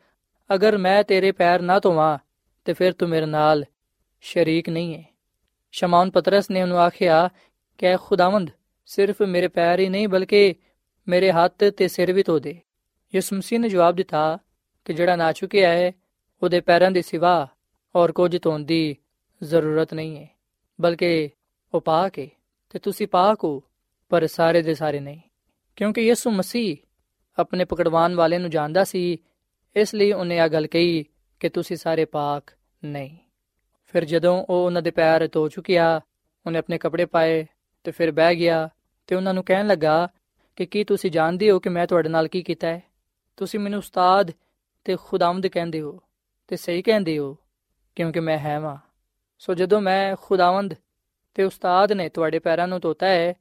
ਅਗਰ 0.53 0.77
ਮੈਂ 0.77 1.03
ਤੇਰੇ 1.03 1.31
ਪੈਰ 1.31 1.61
ਨਾ 1.61 1.79
ਧੋਵਾਂ, 1.79 2.17
ਤੇ 2.65 2.73
ਫਿਰ 2.73 2.93
ਤੂੰ 2.93 3.09
ਮੇਰੇ 3.09 3.25
ਨਾਲ 3.25 3.65
ਸ਼ਰੀਕ 4.21 4.69
ਨਹੀਂ 4.69 4.95
ਹੈ 4.95 5.08
ਸ਼ਮਾਉਨ 5.71 6.11
ਪਤਰਸ 6.11 6.49
ਨੇ 6.49 6.61
ਉਹਨੂੰ 6.61 6.79
ਆਖਿਆ, 6.79 7.29
ਕਿ 7.77 7.97
ਖੁਦਾਵੰਦ, 7.97 8.49
ਸਿਰਫ 8.85 9.21
ਮੇਰੇ 9.21 9.47
ਪੈਰ 9.47 9.79
ਹੀ 9.79 9.89
ਨਹੀਂ, 9.89 10.07
ਬਲਕਿ 10.07 10.55
ਮੇਰੇ 11.07 11.31
ਹੱਥ 11.31 11.63
ਤੇ 11.77 11.87
ਸਿਰ 11.87 12.13
ਵੀ 12.13 12.23
ਧੋ 12.23 12.39
ਦੇ। 12.39 12.59
ਯਿਸੂ 13.15 13.35
ਮਸੀਹ 13.35 13.59
ਨੇ 13.59 13.69
ਜਵਾਬ 13.69 13.95
ਦਿੱਤਾ 13.95 14.37
ਕਿ 14.85 14.93
ਜਿਹੜਾ 14.93 15.15
ਨਾ 15.15 15.31
ਚੁੱਕਿਆ 15.31 15.69
ਹੈ, 15.69 15.91
ਉਹਦੇ 16.43 16.59
ਪੈਰਾਂ 16.59 16.91
ਦੇ 16.91 17.01
ਸਿਵਾ 17.01 17.47
ਔਰ 17.95 18.11
ਕੁਝ 18.11 18.37
ਧੋਣ 18.41 18.59
ਦੀ 18.59 18.95
ਜ਼ਰੂਰਤ 19.43 19.93
ਨਹੀਂ 19.93 20.17
ਹੈ, 20.17 20.27
ਬਲਕਿ 20.81 21.29
ਉਹ 21.73 21.81
ਪਾਕ 21.81 22.19
ਹੈ 22.19 22.27
ਤੇ 22.69 22.79
ਤੁਸੀਂ 22.79 23.07
ਪਾਕ 23.07 23.43
ਹੋ, 23.43 23.63
ਪਰ 24.09 24.27
ਸਾਰੇ 24.27 24.61
ਦੇ 24.61 24.73
ਸਾਰੇ 24.73 24.99
ਨਹੀਂ। 24.99 25.19
ਕਿਉਂਕਿ 25.75 26.01
ਯਿਸੂ 26.01 26.31
ਮਸੀਹ 26.31 26.77
ਆਪਣੇ 27.39 27.65
ਪਕੜਵਾਨ 27.65 28.15
ਵਾਲੇ 28.15 28.37
ਨੂੰ 28.37 28.49
ਜਾਣਦਾ 28.49 28.83
ਸੀ, 28.83 29.17
ਇਸ 29.75 29.95
ਲਈ 29.95 30.11
ਉਹਨੇ 30.11 30.39
ਆ 30.39 30.47
ਗੱਲ 30.47 30.67
ਕਹੀ 30.67 31.05
ਕਿ 31.39 31.49
ਤੁਸੀਂ 31.49 31.77
ਸਾਰੇ 31.77 32.05
ਪਾਕ 32.05 32.53
ਨਹੀਂ। 32.83 33.17
ਫਿਰ 33.93 34.05
ਜਦੋਂ 34.05 34.35
ਉਹ 34.39 34.65
ਉਹਨਾਂ 34.65 34.81
ਦੇ 34.81 34.91
ਪੈਰ 34.91 35.27
ਧੋ 35.27 35.47
ਚੁੱਕਿਆ, 35.49 35.99
ਉਹਨੇ 36.45 36.59
ਆਪਣੇ 36.59 36.77
ਕੱਪੜੇ 36.77 37.05
ਪਾਏ 37.05 37.45
ਤੇ 37.85 37.91
ਫਿਰ 37.91 38.11
ਬਹਿ 38.11 38.35
ਗਿਆ 38.35 38.69
ਤੇ 39.09 39.15
ਉਹਨਾਂ 39.15 39.33
ਨੂੰ 39.33 39.43
ਕਹਿਣ 39.43 39.67
ਲੱਗਾ 39.67 40.07
ਕਿ 40.57 40.65
ਕੀ 40.65 40.83
ਤੁਸੀਂ 40.83 41.11
ਜਾਣਦੇ 41.11 41.49
ਹੋ 41.51 41.59
ਕਿ 41.59 41.69
ਮੈਂ 41.69 41.85
ਤੁਹਾਡੇ 41.87 42.09
ਨਾਲ 42.09 42.27
ਕੀ 42.27 42.41
ਕੀਤਾ 42.43 42.67
ਹੈ? 42.67 42.81
ਤੁਸੀਂ 43.37 43.59
ਮੈਨੂੰ 43.59 43.79
ਉਸਤਾਦ 43.79 44.31
ਤੇ 44.85 44.95
ਖੁਦਾਵੰਦ 45.01 45.47
ਕਹਿੰਦੇ 45.47 45.81
ਹੋ 45.81 45.99
ਤੇ 46.47 46.55
ਸਹੀ 46.55 46.81
ਕਹਿੰਦੇ 46.81 47.17
ਹੋ, 47.17 47.35
ਕਿਉਂਕਿ 47.97 48.19
ਮੈਂ 48.19 48.37
ਹੈ 48.37 48.59
ਵਾਂ। 48.59 48.77
ਸੋ 49.41 49.53
ਜਦੋਂ 49.53 49.81
ਮੈਂ 49.81 50.15
ਖੁਦਾਵੰਦ 50.21 50.73
ਤੇ 51.35 51.43
ਉਸਤਾਦ 51.43 51.91
ਨੇ 51.91 52.07
ਤੁਹਾਡੇ 52.09 52.39
ਪੈਰਾਂ 52.39 52.67
ਨੂੰ 52.67 52.79
ਧੋਤਾ 52.79 53.07
ਹੈ 53.07 53.33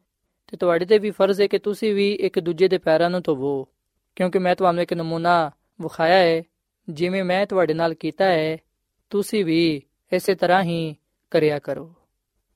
ਤੇ 0.48 0.56
ਤੁਹਾਡੇ 0.56 0.84
ਤੇ 0.84 0.98
ਵੀ 0.98 1.10
ਫਰਜ਼ 1.10 1.40
ਹੈ 1.40 1.46
ਕਿ 1.46 1.58
ਤੁਸੀਂ 1.58 1.94
ਵੀ 1.94 2.12
ਇੱਕ 2.12 2.38
ਦੂਜੇ 2.40 2.68
ਦੇ 2.68 2.78
ਪੈਰਾਂ 2.78 3.10
ਨੂੰ 3.10 3.20
ਧੋਵੋ, 3.22 3.68
ਕਿਉਂਕਿ 4.16 4.38
ਮੈਂ 4.38 4.54
ਤੁਹਾਨੂੰ 4.56 4.82
ਇੱਕ 4.82 4.94
ਨਮੂਨਾ 4.94 5.50
ਵਿਖਾਇਆ 5.80 6.18
ਹੈ, 6.18 6.42
ਜਿਵੇਂ 6.88 7.24
ਮੈਂ 7.24 7.44
ਤੁਹਾਡੇ 7.46 7.74
ਨਾਲ 7.74 7.94
ਕੀਤਾ 7.94 8.24
ਹੈ, 8.24 8.56
ਤੁਸੀਂ 9.10 9.44
ਵੀ 9.44 9.82
ਇਸੇ 10.12 10.34
ਤਰ੍ਹਾਂ 10.34 10.62
ਹੀ 10.62 10.96
ਕਰਿਆ 11.30 11.58
ਕਰੋ। 11.58 11.94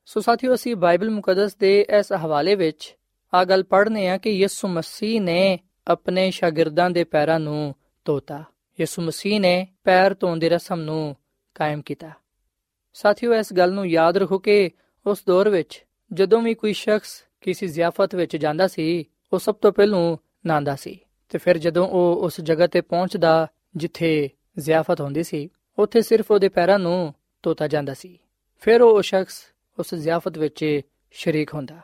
ਸੋ 0.07 0.21
ਸਾਥੀਓ, 0.21 0.55
ਅਸੀਂ 0.55 0.77
ਬਾਈਬਲ 0.77 1.11
ਮੁਕੱਦਸ 1.11 1.57
ਦੇ 1.57 1.87
ਇਸ 1.99 2.13
ਹਵਾਲੇ 2.13 2.55
ਵਿੱਚ 2.55 2.97
ਆ 3.35 3.45
ਗੱਲ 3.45 3.63
ਪੜ੍ਹਨੇ 3.63 4.09
ਆ 4.09 4.19
ਕਿ 4.19 4.31
ਯਿਸੂ 4.31 4.69
ਮਸੀਹ 4.69 5.21
ਨੇ 5.21 5.59
ਆਪਣੇ 5.89 6.31
ਸ਼ਾਗਿਰਦਾਂ 6.31 6.91
ਦੇ 6.91 7.05
ਪੈਰਾਂ 7.05 7.41
ਨੂੰ 7.41 7.75
ਧੋਤਾ। 8.05 8.45
ਯਿਸੂ 8.81 9.03
ਮਸੀਹ 9.03 9.41
ਨੇ 9.41 9.69
ਪੈਰ 9.85 10.15
ਧੋਣ 10.21 10.39
ਦੀ 10.39 10.49
ਰਸਮ 10.49 10.81
ਨੂੰ 10.81 11.17
ਕਾਇਮ 11.55 11.83
ਕੀਤਾ। 11.83 12.11
ਸਾਥੀਓ, 12.93 13.35
ਇਸ 13.35 13.53
ਗੱਲ 13.53 13.73
ਨੂੰ 13.73 13.87
ਯਾਦ 13.87 14.17
ਰੱਖੋ 14.17 14.39
ਕਿ 14.39 14.71
ਉਸ 15.07 15.23
ਦੌਰ 15.27 15.49
ਵਿੱਚ 15.49 15.85
ਜਦੋਂ 16.13 16.43
ਵੀ 16.43 16.55
ਕੋਈ 16.55 16.73
ਸ਼ਖਸ 16.73 17.25
ਕਿਸੇ 17.41 17.67
ਜ਼ਿਆਫਤ 17.67 18.15
ਵਿੱਚ 18.15 18.37
ਜਾਂਦਾ 18.37 18.67
ਸੀ, 18.67 19.05
ਉਹ 19.33 19.39
ਸਭ 19.39 19.55
ਤੋਂ 19.55 19.73
ਪਹਿਲਾਂ 19.73 20.17
ਨਾਂਦਾ 20.47 20.77
ਸੀ 20.77 20.99
ਤੇ 21.29 21.39
ਫਿਰ 21.39 21.59
ਜਦੋਂ 21.59 21.89
ਉਹ 21.89 22.17
ਉਸ 22.23 22.41
ਜਗ੍ਹਾ 22.41 22.67
ਤੇ 22.67 22.81
ਪਹੁੰਚਦਾ 22.81 23.47
ਜਿੱਥੇ 23.77 24.31
ਜ਼ਿਆਫਤ 24.59 25.01
ਹੁੰਦੀ 25.01 25.23
ਸੀ, 25.23 25.49
ਉੱਥੇ 25.79 26.03
ਸਿਰਫ 26.03 26.31
ਉਹਦੇ 26.31 26.49
ਪੈਰਾਂ 26.49 26.79
ਨੂੰ 26.79 27.15
ਧੋਤਾ 27.43 27.69
ਜਾਂਦਾ 27.69 27.95
ਸੀ। 27.95 28.19
ਫਿਰ 28.61 28.83
ਉਹ 28.83 29.03
ਸ਼ਖਸ 29.03 29.45
ਉਸ 29.79 29.95
ਜ਼ਿਆਫਤ 29.95 30.39
ਵਿੱਚ 30.39 30.81
ਸ਼ਰੀਕ 31.11 31.55
ਹੁੰਦਾ। 31.55 31.79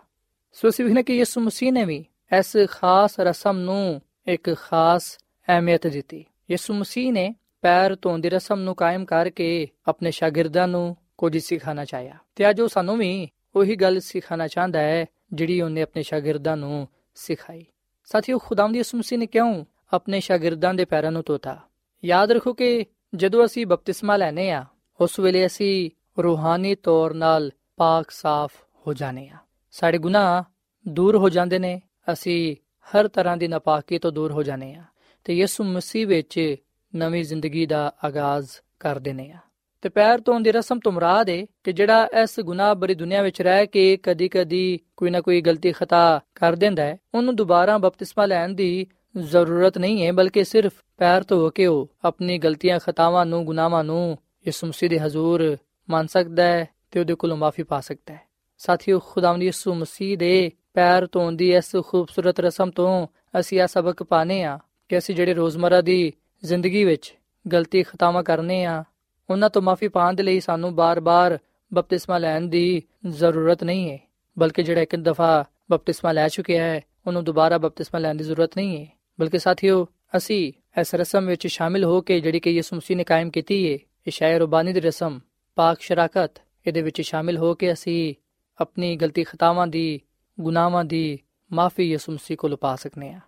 ਸੋ 0.52 0.68
ਅਸੀਂ 0.68 0.84
ਵੇਖਨੇ 0.84 1.02
ਕਿ 1.02 1.16
ਯਿਸੂ 1.16 1.40
ਮਸੀਹ 1.40 1.72
ਨੇ 1.72 1.84
ਵੀ 1.84 2.04
ਇਸ 2.38 2.56
ਖਾਸ 2.70 3.20
ਰਸਮ 3.20 3.58
ਨੂੰ 3.58 4.02
ਇੱਕ 4.26 4.54
ਖਾਸ 4.54 5.18
ਅਹਿਮੀਅਤ 5.48 5.86
ਦਿੱਤੀ। 5.86 6.24
ਯਿਸੂ 6.50 6.74
ਮਸੀਹ 6.74 7.12
ਨੇ 7.12 7.34
ਪੈਰ 7.60 7.96
ਧੋਣ 8.02 8.18
ਦੀ 8.18 8.30
ਰਸਮ 8.30 8.60
ਨੂੰ 8.60 8.74
ਕਾਇਮ 8.74 9.04
ਕਰਕੇ 9.04 9.68
ਆਪਣੇ 9.86 10.10
ਸ਼ਾਗਿਰਦਾਂ 10.10 10.68
ਨੂੰ 10.68 10.96
ਕੁਝ 11.18 11.38
ਸਿਖਾਣਾ 11.38 11.84
ਚਾਹਿਆ। 11.84 12.16
ਤੇ 12.36 12.50
ਅੱਜ 12.50 12.60
ਉਹ 12.60 12.68
ਸਾਨੂੰ 12.68 12.98
ਵੀ 12.98 13.28
ਉਹੀ 13.56 13.76
ਗੱਲ 13.76 14.00
ਸਿਖਾਣਾ 14.00 14.48
ਚਾਹੁੰਦਾ 14.48 14.78
ਹੈ, 14.78 15.06
ਜਿਹੜੀ 15.32 15.60
ਉਹਨੇ 15.60 15.82
ਆਪਣੇ 15.82 16.02
ਸ਼ਾਗਿਰਦਾਂ 16.02 16.56
ਨੂੰ 16.56 16.88
ਸਿਖਾਈ। 17.14 17.66
ਸਾਥੀਓ, 18.04 18.38
ਖੁਦਾਵੰਦ 18.38 18.76
ਯਿਸੂ 18.76 18.98
ਮਸੀਹ 18.98 19.18
ਨੇ 19.18 19.26
ਕਿਉਂ 19.26 19.64
ਆਪਣੇ 19.92 20.20
ਸ਼ਾਗਿਰਦਾਂ 20.20 20.74
ਦੇ 20.74 20.84
ਪੈਰਾਂ 20.84 21.12
ਨੂੰ 21.12 21.22
ਧੋਤਾ? 21.26 21.60
ਯਾਦ 22.04 22.32
ਰੱਖੋ 22.32 22.52
ਕਿ 22.52 22.86
ਜਦੋਂ 23.14 23.44
ਅਸੀਂ 23.44 23.66
ਬਪਤਿਸਮਾ 23.66 24.16
ਲੈਨੇ 24.16 24.50
ਆ 24.50 24.64
ਉਸ 25.00 25.18
ਵੇਲੇ 25.20 25.44
ਅਸੀਂ 25.46 25.90
ਰੂਹਾਨੀ 26.22 26.74
ਤੌਰ 26.74 27.14
ਨਾਲ 27.14 27.50
ਪਾਕ 27.76 28.10
ਸਾਫ਼ 28.10 28.52
ਹੋ 28.86 28.94
ਜਾਣੇ 28.94 29.28
ਆ 29.28 29.36
ਸਾਡੇ 29.74 29.98
ਗੁਨਾਹ 29.98 30.42
ਦੂਰ 30.86 31.16
ਹੋ 31.16 31.28
ਜਾਂਦੇ 31.28 31.58
ਨੇ, 31.58 31.80
ਅਸੀਂ 32.12 32.56
ਹਰ 32.88 33.08
ਤਰ੍ਹਾਂ 33.08 33.36
ਦੀ 33.36 33.48
ਨਾਪਾਕੀ 33.48 33.98
ਤੋਂ 33.98 34.12
ਦੂਰ 34.12 34.32
ਹੋ 34.32 34.42
ਜਾਣੇ 34.42 34.74
ਆ 34.74 34.82
ਤੇ 35.26 35.34
ਯਿਸੂ 35.34 35.64
ਮਸੀਹ 35.64 36.06
ਵਿੱਚ 36.06 36.56
ਨਵੀਂ 36.92 37.24
ਜ਼ਿੰਦਗੀ 37.24 37.66
ਦਾ 37.66 37.92
ਆਗਾਜ਼ 38.04 38.50
ਕਰ 38.80 38.98
ਦਿੰਨੇ 38.98 39.30
ਆ 39.32 39.38
ਤੇ 39.82 39.88
ਪੈਰ 39.88 40.20
ਧੋਣ 40.20 40.42
ਦੀ 40.42 40.52
ਰਸਮ 40.52 40.78
ਤੋਂ 40.80 40.92
ਮੁਰਾਦ 40.92 41.28
ਹੈ 41.30 41.44
ਕਿ 41.64 41.72
ਜਿਹੜਾ 41.72 42.08
ਇਸ 42.22 42.38
ਗੁਨਾਹ 42.40 42.74
ਭਰੀ 42.74 42.94
ਦੁਨੀਆ 42.94 43.22
ਵਿੱਚ 43.22 43.40
ਰਹਿ 43.42 43.66
ਕੇ 43.66 43.96
ਕਦੀ-ਕਦੀ 44.02 44.78
ਕੋਈ 44.96 45.10
ਨਾ 45.10 45.20
ਕੋਈ 45.20 45.40
ਗਲਤੀ 45.40 45.72
ਖਤਾ 45.72 46.20
ਕਰ 46.34 46.56
ਦਿੰਦਾ 46.56 46.82
ਹੈ, 46.82 46.96
ਉਹਨੂੰ 47.14 47.36
ਦੁਬਾਰਾ 47.36 47.78
ਬਪਤਿਸਮਾ 47.78 48.26
ਲੈਣ 48.26 48.54
ਦੀ 48.54 48.86
ਜ਼ਰੂਰਤ 49.16 49.78
ਨਹੀਂ 49.78 50.06
ਹੈ, 50.06 50.12
ਬਲਕਿ 50.12 50.44
ਸਿਰਫ 50.44 50.72
ਪੈਰ 50.96 51.24
ਧੋ 51.28 51.48
ਕੇ 51.50 51.66
ਉਹ 51.66 51.88
ਆਪਣੀ 52.04 52.38
ਗਲਤੀਆਂ, 52.38 52.78
ਖਤਾਵਾਂ 52.78 53.24
ਨੂੰ, 53.26 53.44
ਗੁਨਾਹਾਂ 53.44 53.84
ਨੂੰ 53.84 54.18
ਯਿਸੂ 54.48 54.66
ਮਸੀਹ 54.66 54.90
ਦੇ 54.90 54.98
ਹਜ਼ੂਰ 55.00 55.56
ਮੰਨ 55.90 56.06
ਸਕਦਾ 56.06 56.42
ਹੈ 56.42 56.68
ਤੇ 56.90 57.00
ਉਹਦੇ 57.00 57.14
ਕੋਲੋਂ 57.14 57.36
ਮਾਫੀ 57.36 57.62
ਪਾ 57.62 57.80
ਸਕਦਾ 57.80 58.14
ਹੈ। 58.14 58.20
ਸਾਥੀਓ, 58.58 58.98
ਖੁਦਾਵੰਦ 58.98 59.42
ਯਿਸੂ 59.42 59.74
ਮਸੀਹ 59.74 60.18
ਦੇ 60.18 60.50
ਪੈਰ 60.74 61.08
ਧੋਣ 61.12 61.32
ਦੀ 61.32 61.54
ਇਸ 61.54 61.76
ਖੂਬਸੂਰਤ 61.86 62.40
ਰਸਮ 62.40 62.70
ਤੋਂ 62.70 63.06
ਅਸੀਂ 63.40 63.60
ਇਹ 63.62 63.66
ਸਬਕ 63.66 64.02
ਪਾਣੇ 64.02 64.42
ਆ 64.42 64.58
ਕਿ 64.88 64.98
ਅਸੀਂ 64.98 65.14
ਜਿਹੜੇ 65.14 65.34
ਰੋਜ਼ਮਰਾ 65.34 65.80
ਦੀ 65.80 66.12
ਜ਼ਿੰਦਗੀ 66.44 66.84
ਵਿੱਚ 66.84 67.14
ਗਲਤੀ 67.52 67.82
ਖਤਾਵਾਂ 67.82 68.22
ਕਰਨੇ 68.22 68.64
ਆ 68.64 68.84
ਉਹਨਾਂ 69.30 69.50
ਤੋਂ 69.50 69.62
ਮਾਫੀ 69.62 69.88
ਪਾਉਣ 69.88 70.14
ਦੇ 70.14 70.22
ਲਈ 70.22 70.40
ਸਾਨੂੰ 70.40 70.74
ਬਾਰ-ਬਾਰ 70.74 71.38
ਬਪਤਿਸਮਾ 71.74 72.18
ਲੈਣ 72.18 72.40
ਦੀ 72.40 72.82
ਜ਼ਰੂਰਤ 73.06 73.64
ਨਹੀਂ 73.64 73.90
ਹੈ, 73.90 73.98
ਬਲਕਿ 74.38 74.62
ਜਿਹੜਾ 74.62 74.80
ਇੱਕ 74.80 74.96
ਦਫਾ 74.96 75.44
ਬਪਤਿਸਮਾ 75.70 76.12
ਲੈ 76.12 76.28
ਚੁੱਕਿਆ 76.28 76.64
ਹੈ, 76.64 76.80
ਉਹਨੂੰ 77.06 77.24
ਦੁਬਾਰਾ 77.24 77.58
ਬਪਤਿਸਮਾ 77.58 78.00
ਲੈਣ 78.00 78.14
ਦੀ 78.14 78.24
ਜ਼ਰੂਰਤ 78.24 78.56
ਨਹੀਂ 78.56 78.80
ਹੈ। 78.80 78.86
ਬਲਕਿ 79.20 79.38
ਸਾਥੀਓ, 79.38 79.86
ਅਸੀਂ 80.16 80.52
ਇਸ 80.80 80.94
ਰਸਮ 80.94 81.26
ਵਿੱਚ 81.26 81.46
ਸ਼ਾਮਿਲ 81.46 81.84
ਹੋ 81.84 82.00
ਕੇ 82.00 82.20
ਜਿਹੜੀ 82.20 82.40
ਕਿ 82.40 82.50
ਯਿਸੂ 82.50 82.76
ਮਸੀਹ 82.76 82.96
ਨੇ 82.96 83.04
ਕਾਇਮ 83.04 83.30
ਕੀਤੀ 83.30 83.72
ਹੈ 83.72 83.78
ਇਸ਼ਾਇਰ 84.08 84.40
ਰਬਾਨੀ 84.40 84.72
ਦੀ 84.72 84.80
ਰਸਮ, 84.80 85.20
ਪਾਕ 85.54 85.80
ਸ਼ਰਾਕਤ, 85.80 86.30
ਇਹਦੇ 86.66 86.82
ਵਿੱਚ 86.82 87.00
ਸ਼ਾਮਿਲ 87.00 87.38
ਹੋ 87.38 87.54
ਕੇ 87.54 87.72
ਅਸੀਂ 87.72 88.14
ਆਪਣੀ 88.60 88.96
ਗਲਤੀ 88.96 89.24
ਖਤਾਵਾਂ 89.24 89.66
ਦੀ, 89.66 90.00
ਗੁਨਾਹਾਂ 90.40 90.84
ਦੀ 90.84 91.18
ਮਾਫੀ 91.52 91.90
ਯਿਸੂ 91.90 92.12
ਮਸੀਹ 92.12 92.36
ਕੋਲ 92.36 92.56
ਪਾ 92.56 92.76
ਸਕਨੇ 92.76 93.12
ਆ। 93.12 93.20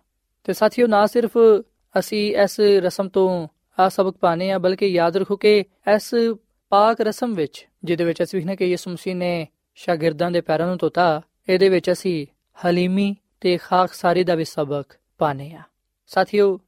ਤੇ 0.43 0.53
ਸਾਥੀਓ, 0.53 0.87
ਨਾ 0.87 1.05
ਸਿਰਫ 1.05 1.37
ਅਸੀਂ 1.99 2.37
ਇਸ 2.37 2.59
ਰਸਮ 2.59 3.09
ਤੋਂ 3.09 3.47
ਆ 3.79 3.89
ਸਬਕ 3.89 4.17
ਪਾਣੇ 4.17 4.51
ਆ, 4.51 4.57
ਬਲਕਿ 4.57 4.87
ਯਾਦ 4.87 5.17
ਰੱਖੋ 5.17 5.35
ਕਿ 5.35 5.63
ਇਸ 5.95 6.13
ਪਾਕ 6.69 7.01
ਰਸਮ 7.01 7.33
ਵਿੱਚ, 7.33 7.67
ਜਿਹਦੇ 7.83 8.03
ਵਿੱਚ 8.03 8.23
ਅਸੀਂ 8.23 8.39
ਵਿਖਨੇ 8.39 8.55
ਕਿ 8.55 8.65
ਯਿਸੂ 8.65 8.91
ਮਸੀਹ 8.91 9.15
ਨੇ 9.15 9.47
ਸ਼ਾਗਿਰਦਾਂ 9.75 10.31
ਦੇ 10.31 10.41
ਪੈਰਾਂ 10.41 10.67
ਨੂੰ 10.67 10.77
ਧੋਤਾ, 10.77 11.21
ਇਹਦੇ 11.49 11.69
ਵਿੱਚ 11.69 11.91
ਅਸੀਂ 11.91 12.27
ਹਲੀਮੀ 12.65 13.15
ਤੇ 13.41 13.57
ਖਾਕਸਾਰੀ 13.57 14.23
ਦਾ 14.23 14.35
ਵੀ 14.35 14.45
ਸਬਕ 14.45 14.85
ਪਾਣੇ 15.17 15.53
ਆ। 15.53 15.61
ਸਾਥੀਓ, 16.07 16.59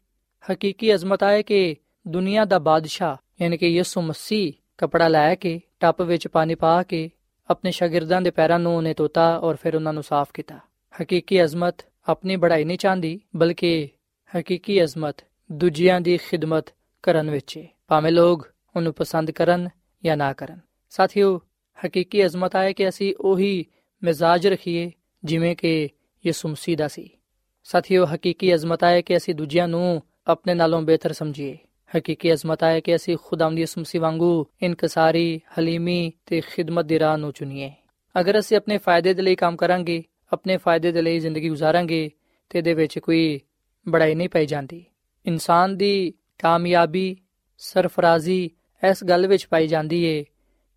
ਹਕੀਕੀ 0.51 0.95
ਅਜ਼ਮਤ 0.95 1.23
ਹੈ 1.23 1.41
ਕਿ 1.41 1.75
ਦੁਨੀਆ 2.07 2.45
ਦਾ 2.45 2.59
ਬਾਦਸ਼ਾਹ 2.59 3.15
ਯਾਨੀ 3.41 3.57
ਕਿ 3.57 3.67
ਯਿਸੂ 3.67 4.01
ਮਸੀਹ 4.01 4.53
ਕਪੜਾ 4.77 5.07
ਲੈ 5.07 5.35
ਕੇ, 5.35 5.61
ਟੱਪ 5.79 6.01
ਵਿੱਚ 6.01 6.27
ਪਾਣੀ 6.27 6.55
ਪਾ 6.55 6.83
ਕੇ, 6.83 7.09
ਆਪਣੇ 7.49 7.71
ਸ਼ਾਗਿਰਦਾਂ 7.71 8.21
ਦੇ 8.21 8.31
ਪੈਰਾਂ 8.31 8.59
ਨੂੰ 8.59 8.77
ਉਹਨੇ 8.77 8.93
ਧੋਤਾ 8.93 9.37
ਔਰ 9.37 9.55
ਫਿਰ 9.55 9.75
ਉਹਨਾਂ 9.75 9.93
ਨੂੰ 9.93 10.03
ਸਾਫ਼ 10.03 10.29
ਕੀਤਾ। 10.33 10.59
ਹਕੀਕੀ 11.01 11.43
ਅਜ਼ਮਤ 11.43 11.75
ਆਪਣੀ 12.09 12.35
ਬੜਾਈ 12.35 12.63
ਨਹੀਂ 12.63 12.77
ਚਾਹੁੰਦੀ, 12.77 13.21
ਬਲਕਿ 13.35 13.89
ਹਕੀਕੀ 14.37 14.83
ਅਜ਼ਮਤ 14.83 15.15
ਦੂਜਿਆਂ 15.51 16.01
ਦੀ 16.01 16.17
ਖਿਦਮਤ 16.17 16.65
ਕਰਨ 17.03 17.31
ਵਿੱਚ 17.31 17.57
ਹੈ 17.57 17.67
ਭਾਵੇਂ 17.87 18.11
ਲੋਕ 18.11 18.49
ਉਹਨੂੰ 18.75 18.93
ਪਸੰਦ 18.93 19.31
ਕਰਨ 19.31 19.69
ਜਾਂ 20.03 20.17
ਨਾ 20.17 20.33
ਕਰਨ। 20.33 20.59
ਸਾਥੀਓ, 20.89 21.41
ਹਕੀਕੀ 21.85 22.25
ਅਜ਼ਮਤ 22.25 22.55
ਹੈ 22.55 22.71
ਕਿ 22.71 22.89
ਅਸੀਂ 22.89 23.15
ਉਹੀ 23.19 23.65
ਮਿਜ਼ਾਜ 24.03 24.47
ਰੱਖੀਏ 24.47 24.91
ਜਿਵੇਂ 25.23 25.55
ਕਿ 25.55 25.89
ਯਿਸੂ 26.25 26.49
ਮਸੀਹ 26.49 26.77
ਦਾ 26.77 26.87
ਸੀ। 26.87 27.09
ਸਾਥੀਓ, 27.63 28.05
ਹਕੀਕੀ 28.05 28.53
ਅਜ਼ਮਤ 28.53 28.83
ਹੈ 28.83 29.01
ਕਿ 29.01 29.17
ਅਸੀਂ 29.17 29.35
ਦੂਜਿਆਂ 29.35 29.67
ਨੂੰ 29.67 30.03
ਆਪਣੇ 30.27 30.53
ਨਾਲੋਂ 30.53 30.81
ਬਿਹਤਰ 30.81 31.13
ਸਮਝੀਏ। 31.13 31.57
حقیقی 31.95 32.33
ਅਜ਼ਮਤ 32.33 32.63
ਹੈ 32.63 32.79
ਕਿ 32.79 32.95
ਅਸੀਂ 32.95 33.17
ਖੁਦਾਵੰਦ 33.23 33.59
ਯਿਸੂ 33.59 33.81
ਮਸੀਹ 33.81 34.01
ਵਾਂਗੂ 34.01 34.45
ਇਨਕਸਾਰੀ, 34.61 35.41
ਹਲੀਮੀ 35.59 36.11
ਤੇ 36.25 36.41
ਖਿਦਮਤ 36.41 36.85
ਦੀ 36.85 36.99
ਰਾਹ 36.99 37.17
ਨੂੰ 37.17 37.31
ਚੁਣੀਏ। 37.31 37.71
ਅਗਰ 38.19 38.39
ਅਸੀਂ 38.39 38.57
ਆਪਣੇ 38.57 38.77
ਫਾਇਦੇ 38.77 39.13
ਦੇ 39.13 39.21
ਲਈ 39.21 39.35
ਕੰਮ 39.35 39.55
ਕਰਾਂਗੇ, 39.55 40.03
ਆਪਣੇ 40.33 40.57
ਫਾਇਦੇ 40.57 40.91
ਦੇ 40.91 41.01
ਲਈ 41.01 41.19
ਜ਼ਿੰਦਗੀ 41.19 41.49
گزارਾਂਗੇ 41.49 42.11
ਤੇ 42.49 42.59
ਇਹਦੇ 42.59 42.73
ਵਿੱਚ 42.73 42.99
ਕੋਈ 42.99 43.39
ਬੜਾਈ 43.89 44.15
ਨਹੀਂ 44.15 44.29
ਪਈ 44.29 44.45
ਜਾਂਦੀ। 44.45 44.85
ਇਨਸਾਨ 45.25 45.77
ਦੀ 45.77 46.13
ਕਾਮਯਾਬੀ, 46.39 47.17
ਸਰਫਰਾਜ਼ੀ 47.57 48.49
ਇਸ 48.89 49.03
ਗੱਲ 49.03 49.27
ਵਿੱਚ 49.27 49.47
ਪਾਈ 49.47 49.67
ਜਾਂਦੀ 49.67 50.03
ਏ 50.03 50.25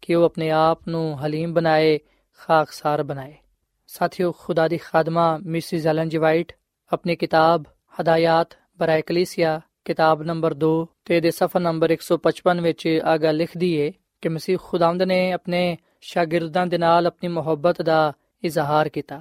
ਕਿ 0.03 0.15
ਉਹ 0.15 0.25
ਆਪਣੇ 0.25 0.51
ਆਪ 0.51 0.89
ਨੂੰ 0.89 1.27
ਹਲੀਮ 1.27 1.55
ਬਣਾਏ, 1.55 1.99
ਖਾਕਸਾਰ 2.39 3.03
ਬਣਾਏ। 3.03 3.35
ਸਾਥੀਓ, 3.87 4.33
ਖੁਦਾ 4.33 4.69
ਦੀ 4.69 4.77
ਖਾਦਮਾ 4.77 5.39
ਮਿਸਿਸ 5.39 5.87
ਐਲਨ 5.87 6.09
ਜੀ 6.09 6.19
ਵਾਈਟ, 6.19 6.53
ਆਪਣੀ 6.93 7.17
ਕਿਤਾਬ 7.17 7.63
ਹਦਾਇਤ 8.01 8.57
ਬਰਾਏ 8.79 9.03
ਕਲੀਸਿਆ 9.03 9.61
ਕਿਤਾਬ 9.87 10.23
ਨੰਬਰ 10.23 10.55
2 10.55 10.69
ਤੇ 11.05 11.21
ਦੇ 11.21 11.31
ਸਫਾ 11.31 11.59
ਨੰਬਰ 11.59 11.91
155 11.91 12.63
ਵਿੱਚ 12.63 13.01
ਆ 13.05 13.17
ਗੱਲ 13.17 13.37
ਲਿਖਦੀ 13.37 13.73
ਏ 13.75 13.93
ਕਿ 14.21 14.29
ਮਸੀਹ 14.29 14.59
ਖੁਦਾਵੰਦ 14.63 15.03
ਨੇ 15.03 15.33
ਆਪਣੇ 15.33 15.77
ਸ਼ਾਗਿਰਦਾਂ 16.01 16.67
ਦੇ 16.67 16.79
ਨਾਲ 16.79 17.07
ਆਪਣੀ 17.07 17.29
ਮੁਹੱਬਤ 17.29 17.83
ਦਾ 17.83 18.13
ਇਜ਼ਹਾਰ 18.45 18.89
ਕੀਤਾ। 18.89 19.21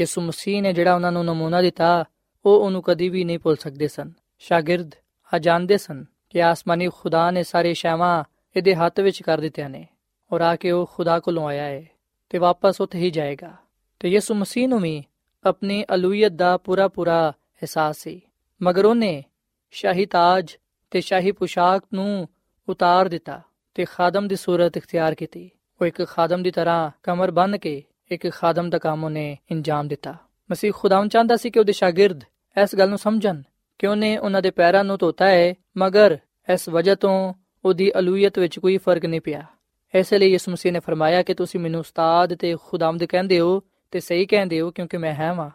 ਯਿਸੂ 0.00 0.20
ਮਸੀਹ 0.20 0.62
ਨੇ 0.62 0.72
ਜਿਹੜਾ 0.72 0.94
ਉਹਨਾਂ 0.94 1.12
ਨੂੰ 1.12 1.24
ਨਮੂਨਾ 1.24 1.62
ਦਿੱਤਾ, 1.62 2.04
ਉਹ 2.46 2.60
ਉਹਨੂੰ 2.60 2.82
ਕਦੀ 2.82 3.08
ਵੀ 3.08 3.24
ਨਹੀਂ 3.24 3.38
ਭੁੱਲ 3.38 3.56
ਸਕਦੇ 3.56 3.88
ਸਨ। 3.88 4.12
ਸ਼ਾਗਿਰਦ 4.38 4.94
ਆ 5.34 5.38
ਜਾਣਦੇ 5.38 5.78
ਸਨ 5.78 6.04
ਕਿ 6.30 6.42
ਆਸਮਾਨੀ 6.42 6.88
ਖੁਦਾ 6.88 7.30
ਨੇ 7.30 7.42
ਸਾਰੇ 7.42 7.74
ਸ਼ੈਵਾਂ 7.74 8.24
ਇਹਦੇ 8.56 8.74
ਹੱਥ 8.74 9.00
ਵਿੱਚ 9.00 9.22
ਕਰ 9.22 9.38
ਦਿੱਤੀਆਂ 9.40 9.70
ਨੇ 9.70 9.86
ਔਰ 10.32 10.40
ਆ 10.40 10.56
ਕੇ 10.56 10.70
ਉਹ 10.70 10.90
ਖੁਦਾ 10.94 11.20
ਕੋਲੋਂ 11.20 11.48
ਆਇਆ 11.48 11.64
ਹੈ 11.64 11.86
ਤੇ 12.28 12.38
ਵਾਪਸ 12.38 12.80
ਉੱਥੇ 12.80 12.98
ਹੀ 12.98 13.10
ਜਾਏਗਾ। 13.10 13.52
ਤੇ 14.00 14.08
ਯਿਸੂ 14.08 14.34
ਮਸੀਹ 14.34 14.68
ਨੂੰ 14.68 14.80
ਵੀ 14.80 15.04
ਆਪਣੀ 15.44 15.84
ਅਲੂਹੀਅਤ 15.94 16.32
ਦਾ 16.32 16.56
ਪੂਰਾ 16.56 16.88
ਪੂਰਾ 16.88 17.30
ਅਹਿਸਾਸ 17.30 17.96
ਸੀ। 17.96 18.20
ਮਗਰ 18.62 18.84
ਉਹਨੇ 18.84 19.24
ਸ਼ਾਹੀ 19.76 20.06
ਤਾਜ 20.06 20.56
ਤੇ 20.90 21.00
ਸ਼ਾਹੀ 21.00 21.32
ਪੁਸ਼ਾਕ 21.32 21.84
ਨੂੰ 21.94 22.28
ਉਤਾਰ 22.68 23.08
ਦਿੱਤਾ 23.08 23.40
ਤੇ 23.74 23.84
ਖਾਦਮ 23.84 24.28
ਦੀ 24.28 24.36
ਸੂਰਤ 24.36 24.76
ਇਖਤਿਆਰ 24.76 25.14
ਕੀਤੀ। 25.14 25.50
ਉਹ 25.80 25.86
ਇੱਕ 25.86 26.04
ਖਾਦਮ 26.04 26.42
ਦੀ 26.42 26.50
ਤਰ੍ਹਾਂ 26.50 26.90
ਕਮਰ 27.02 27.30
ਬੰਨ 27.30 27.58
ਕੇ 27.58 27.84
ਇੱਕ 28.10 28.30
ਖਾਦਮ 28.30 28.70
ਦਾ 28.70 28.78
ਕੰਮ 28.78 29.04
ਉਹਨੇ 29.04 29.38
ਇੰਜਾਮ 29.50 29.88
ਦਿੱਤਾ। 29.88 30.14
ਮਸੀਹ 30.50 30.72
ਖੁਦਾਵੰ 30.76 31.08
ਚਾਹੁੰਦਾ 31.08 31.36
ਸੀ 31.36 31.50
ਕਿ 31.50 31.58
ਉਹਦੇ 31.58 31.72
ਸ਼ਾਗਿਰਦ 31.72 32.24
ਇਸ 32.62 32.76
ਗੱਲ 32.76 32.88
ਨੂੰ 32.88 32.98
ਸਮਝਣ 32.98 33.42
ਕਿ 33.78 33.86
ਉਹਨੇ 33.86 34.18
ਉਹਨਾਂ 34.18 34.42
ਦੇ 34.42 34.50
ਪੈਰਾਂ 34.50 34.84
ਨੂੰ 34.84 34.96
ਧੋਤਾ 35.00 35.28
ਹੈ, 35.28 35.54
ਮਗਰ 35.76 36.18
ਇਸ 36.52 36.68
ਵਜ੍ਹਾ 36.68 36.94
ਤੋਂ 36.94 37.34
ਉਹਦੀ 37.64 37.92
ਅਲੂਹੀਅਤ 37.98 38.38
ਵਿੱਚ 38.38 38.58
ਕੋਈ 38.58 38.78
ਫ਼ਰਕ 38.78 39.06
ਨਹੀਂ 39.06 39.20
ਪਿਆ। 39.20 39.46
ਐਸੇ 39.94 40.18
ਲਈ 40.18 40.30
ਯਿਸੂ 40.30 40.52
ਮਸੀਹ 40.52 40.72
ਨੇ 40.72 40.80
ਫਰਮਾਇਆ 40.80 41.22
ਕਿ 41.22 41.34
ਤੁਸੀਂ 41.34 41.60
ਮੈਨੂੰ 41.60 41.80
ਉਸਤਾਦ 41.80 42.34
ਤੇ 42.34 42.56
ਖੁਦਾਵੰਦ 42.64 43.04
ਕਹਿੰਦੇ 43.04 43.40
ਹੋ 43.40 43.62
ਤੇ 43.90 44.00
ਸਹੀ 44.00 44.26
ਕਹਿੰਦੇ 44.26 44.60
ਹੋ 44.60 44.70
ਕਿਉਂਕਿ 44.70 44.96
ਮੈਂ 44.96 45.14
ਹਾਂ 45.14 45.34
ਵਾਂ। 45.34 45.50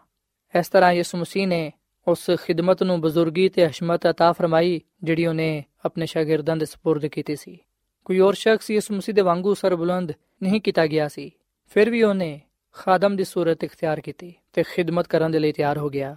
ਇਸ 0.60 0.70
ਤਰ੍ਹਾਂ 0.70 0.94
ਯਿਸੂ 0.94 1.18
ਮਸੀਹ 1.18 1.48
ਨੇ 1.48 1.72
ਉਸ 2.09 2.31
ਖਿਦਮਤ 2.45 2.83
ਨੂੰ 2.83 3.01
ਬਜ਼ੁਰਗੀ 3.01 3.49
ਤੇ 3.49 3.67
ਹਸ਼ਮਤ 3.67 4.07
عطا 4.07 4.33
ਫਰਮਾਈ 4.33 4.81
ਜਿਹੜੀ 5.03 5.27
ਉਹਨੇ 5.27 5.65
ਆਪਣੇ 5.85 6.07
ਸ਼ਾਗਿਰਦਾਂ 6.07 6.57
ਦੇ 6.57 6.65
سپرد 6.65 7.09
ਕੀਤੀ 7.09 7.37
ਸੀ 7.37 7.59
ਕੋਈ 8.05 8.21
ਹੋਰ 8.21 8.35
ਸ਼ਖਸ 8.35 8.71
ਯਿਸੂ 8.71 8.95
ਮਸੀਹ 8.95 9.15
ਦੇ 9.15 9.21
ਵਾਂਗੂ 9.21 9.55
ਸਰਬੁਲੰਦ 9.55 10.13
ਨਹੀਂ 10.43 10.61
ਕੀਤਾ 10.61 10.87
ਗਿਆ 10.87 11.09
ਸੀ 11.09 11.31
ਫਿਰ 11.67 11.91
ਵੀ 11.91 12.03
ਉਹਨੇ 12.03 12.41
ਖਾਦਮ 12.73 13.17
ਦੀ 13.17 13.25
ਸੂਰਤ 13.25 13.65
ਇਖਤਿਆਰ 13.65 14.01
ਕੀਤੀ 14.01 14.35
ਤੇ 14.53 14.63
ਖਿਦਮਤ 14.63 15.07
ਕਰਨ 15.07 15.31
ਦੇ 15.31 15.39
ਲਈ 15.39 15.53
ਤਿਆਰ 15.53 15.79
ਹੋ 15.79 15.89
ਗਿਆ 15.89 16.17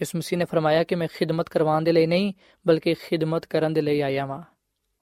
ਯਿਸੂ 0.00 0.18
ਮਸੀਹ 0.18 0.38
ਨੇ 0.38 0.44
ਫਰਮਾਇਆ 0.44 0.84
ਕਿ 0.84 0.94
ਮੈਂ 0.94 1.08
ਖਿਦਮਤ 1.14 1.48
ਕਰਵਾਉਣ 1.48 1.82
ਦੇ 1.82 1.92
ਲਈ 1.92 2.06
ਨਹੀਂ 2.06 2.32
ਬਲਕਿ 2.66 2.94
ਖਿਦਮਤ 2.94 3.46
ਕਰਨ 3.46 3.72
ਦੇ 3.72 3.80
ਲਈ 3.80 4.00
ਆਇਆ 4.00 4.26
ਹਾਂ 4.26 4.42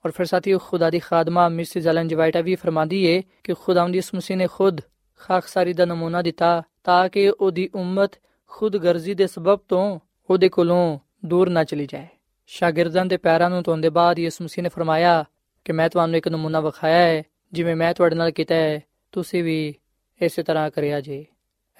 ਔਰ 0.04 0.10
ਫਿਰ 0.10 0.26
ਸਾਥੀਓ 0.26 0.58
ਖੁਦਾ 0.58 0.90
ਦੀ 0.90 0.98
ਖਾਦਮਾ 0.98 1.48
ਮਿਸਿਸ 1.48 1.86
ਐਲਨ 1.86 2.08
ਜਵਾਈਟਾ 2.08 2.40
ਵੀ 2.40 2.54
ਫਰਮਾਂਦੀ 2.54 3.04
ਏ 3.04 3.22
ਕਿ 3.44 3.54
ਖੁਦਾਵੰਦ 3.54 3.94
ਯਿਸੂ 3.94 4.16
ਮਸੀਹ 4.16 4.36
ਨੇ 4.36 4.46
ਖੁਦ 4.46 4.80
ਖਾਕਸਾਰੀ 5.18 5.72
ਦਾ 5.72 5.84
ਨਮੂਨਾ 5.84 6.22
ਦਿੱਤਾ 6.22 6.62
ਤਾਂ 6.84 7.08
ਕਿ 7.08 7.28
ਉਹਦੀ 7.28 7.70
ਉਮਤ 7.74 8.10
ਖੁਦ 8.46 8.76
ਗਰਜ਼ੀ 8.76 9.14
ਦੇ 9.14 9.26
ਸਬਬ 9.26 9.60
ਤੋਂ 9.68 10.00
ਉਹਦੇ 10.29 10.49
ਕੋਲੋਂ 10.49 10.99
ਦੂਰ 11.25 11.49
ਨਾ 11.49 11.63
ਚਲੀ 11.63 11.85
ਜਾਏ। 11.85 12.07
ਸ਼ਾਗਿਰਦਾਂ 12.47 13.05
ਦੇ 13.05 13.17
ਪੈਰਾਂ 13.17 13.49
ਨੂੰ 13.49 13.63
ਧੋਣ 13.63 13.81
ਦੇ 13.81 13.89
ਬਾਅਦ 13.89 14.19
ਯਿਸੂ 14.19 14.43
ਮਸੀਹ 14.43 14.63
ਨੇ 14.63 14.69
ਫਰਮਾਇਆ 14.69 15.25
ਕਿ 15.65 15.71
ਮੈਂ 15.71 15.89
ਤੁਹਾਨੂੰ 15.89 16.17
ਇੱਕ 16.17 16.27
ਨਮੂਨਾ 16.27 16.61
ਵਿਖਾਇਆ 16.61 17.07
ਹੈ, 17.07 17.23
ਜਿਵੇਂ 17.53 17.75
ਮੈਂ 17.75 17.93
ਤੁਹਾਡੇ 17.93 18.15
ਨਾਲ 18.15 18.31
ਕੀਤਾ 18.31 18.55
ਹੈ, 18.55 18.81
ਤੁਸੀਂ 19.11 19.43
ਵੀ 19.43 19.75
ਇਸੇ 20.21 20.43
ਤਰ੍ਹਾਂ 20.43 20.69
ਕਰਿਆ 20.69 21.01
ਜੇ। 21.01 21.25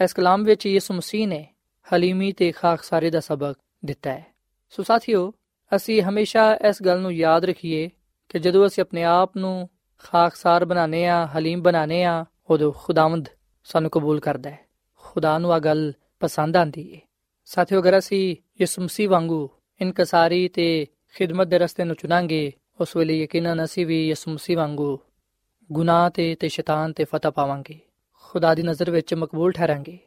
ਇਸ 0.04 0.14
ਕਲਾਮ 0.14 0.44
ਵਿੱਚ 0.44 0.66
ਯਿਸੂ 0.66 0.94
ਮਸੀਹ 0.94 1.28
ਨੇ 1.28 1.48
ਹਲੀਮੀ 1.94 2.32
ਤੇ 2.32 2.52
ਖਾਕਸਾਰੀ 2.52 3.10
ਦਾ 3.10 3.20
ਸਬਕ 3.20 3.56
ਦਿੱਤਾ 3.86 4.10
ਹੈ। 4.10 4.26
ਸੋ 4.70 4.84
ਸਾਥੀਓ, 4.84 5.34
ਅਸੀਂ 5.76 6.02
ਹਮੇਸ਼ਾ 6.02 6.60
ਇਸ 6.70 6.84
ਗੱਲ 6.84 7.00
ਨੂੰ 7.00 7.12
ਯਾਦ 7.12 7.46
ਰੱਖੀਏ 7.46 7.90
ਕਿ 8.30 8.40
ਜਦੋਂ 8.40 8.68
ਅਸੀਂ 8.68 8.84
ਆਪਣੇ 8.84 9.04
ਆਪ 9.04 9.38
ਨੂੰ 9.38 9.70
ਖਾਕਸਾਰ 9.98 10.66
ਬਣਾਉਂਦੇ 10.66 11.08
ਆ 11.08 11.26
ਹਲੀਮ 11.26 11.62
ਬਣਾਉਂਦੇ 11.62 12.04
ਆ 12.04 12.26
ਉਦੋਂ 12.50 12.72
ਖੁਦਾਵੰਦ 12.72 13.30
ਸਾਨੂੰ 13.64 13.92
ਕਬੂਲ 13.92 14.20
ਕਰਦਾ 14.20 14.50
ਹੈ। 14.50 14.60
ਖੁਦਾ 14.98 15.38
ਨੂੰ 15.38 15.54
ਆ 15.54 15.60
ਗੱਲ 15.60 15.94
ਪਸੰਦ 16.20 16.58
ਆਂਦੀ 16.58 16.94
ਏ। 16.94 17.00
ਸਾਥੀਓ, 17.46 17.80
ਅਗਰ 17.80 17.98
ਅਸੀਂ 17.98 18.36
ਯਿਸੂ 18.62 18.82
ਮਸੀਹ 18.82 19.10
ਵਾਂਗੂ 19.10 19.50
ਇਨਕਸਾਰੀ 19.82 20.48
ਤੇ 20.48 20.88
ਖਿਦਮਤ 21.16 21.48
ਦੇ 21.48 21.58
ਰਸਤੇ 21.60 21.84
ਨੂੰ 21.84 21.96
ਚੁਣਾਂਗੇ, 21.96 22.54
ਉਸ 22.82 22.96
ਵੇਲੇ 22.96 23.20
ਯਕੀਨਨ 23.20 23.64
ਅਸੀਂ 23.64 23.86
ਵੀ 23.86 24.08
ਯਿਸੂ 24.08 24.32
ਮਸੀਹ 24.32 24.58
ਵਾਂਗੂ 24.58 25.00
ਗੁਨਾਹ 25.72 26.10
ਤੇ 26.10 26.36
ਤੇ 26.36 26.50
ਸ਼ੈਤਾਨ 26.50 26.94
ਤੇ 26.94 27.04
ਫਤਹ 27.04 27.28
ਪਾਵਾਂਗੇ, 27.28 27.80
ਖੁਦਾ 28.14 28.56
ਦੀ 28.56 28.64
ਨਜ਼ਰ 28.64 28.92
ਵਿੱਚ 28.92 29.14
ਮਕਬੂਲ 29.14 29.52
ਠਹਿਰਾਂਗੇ। 29.52 29.98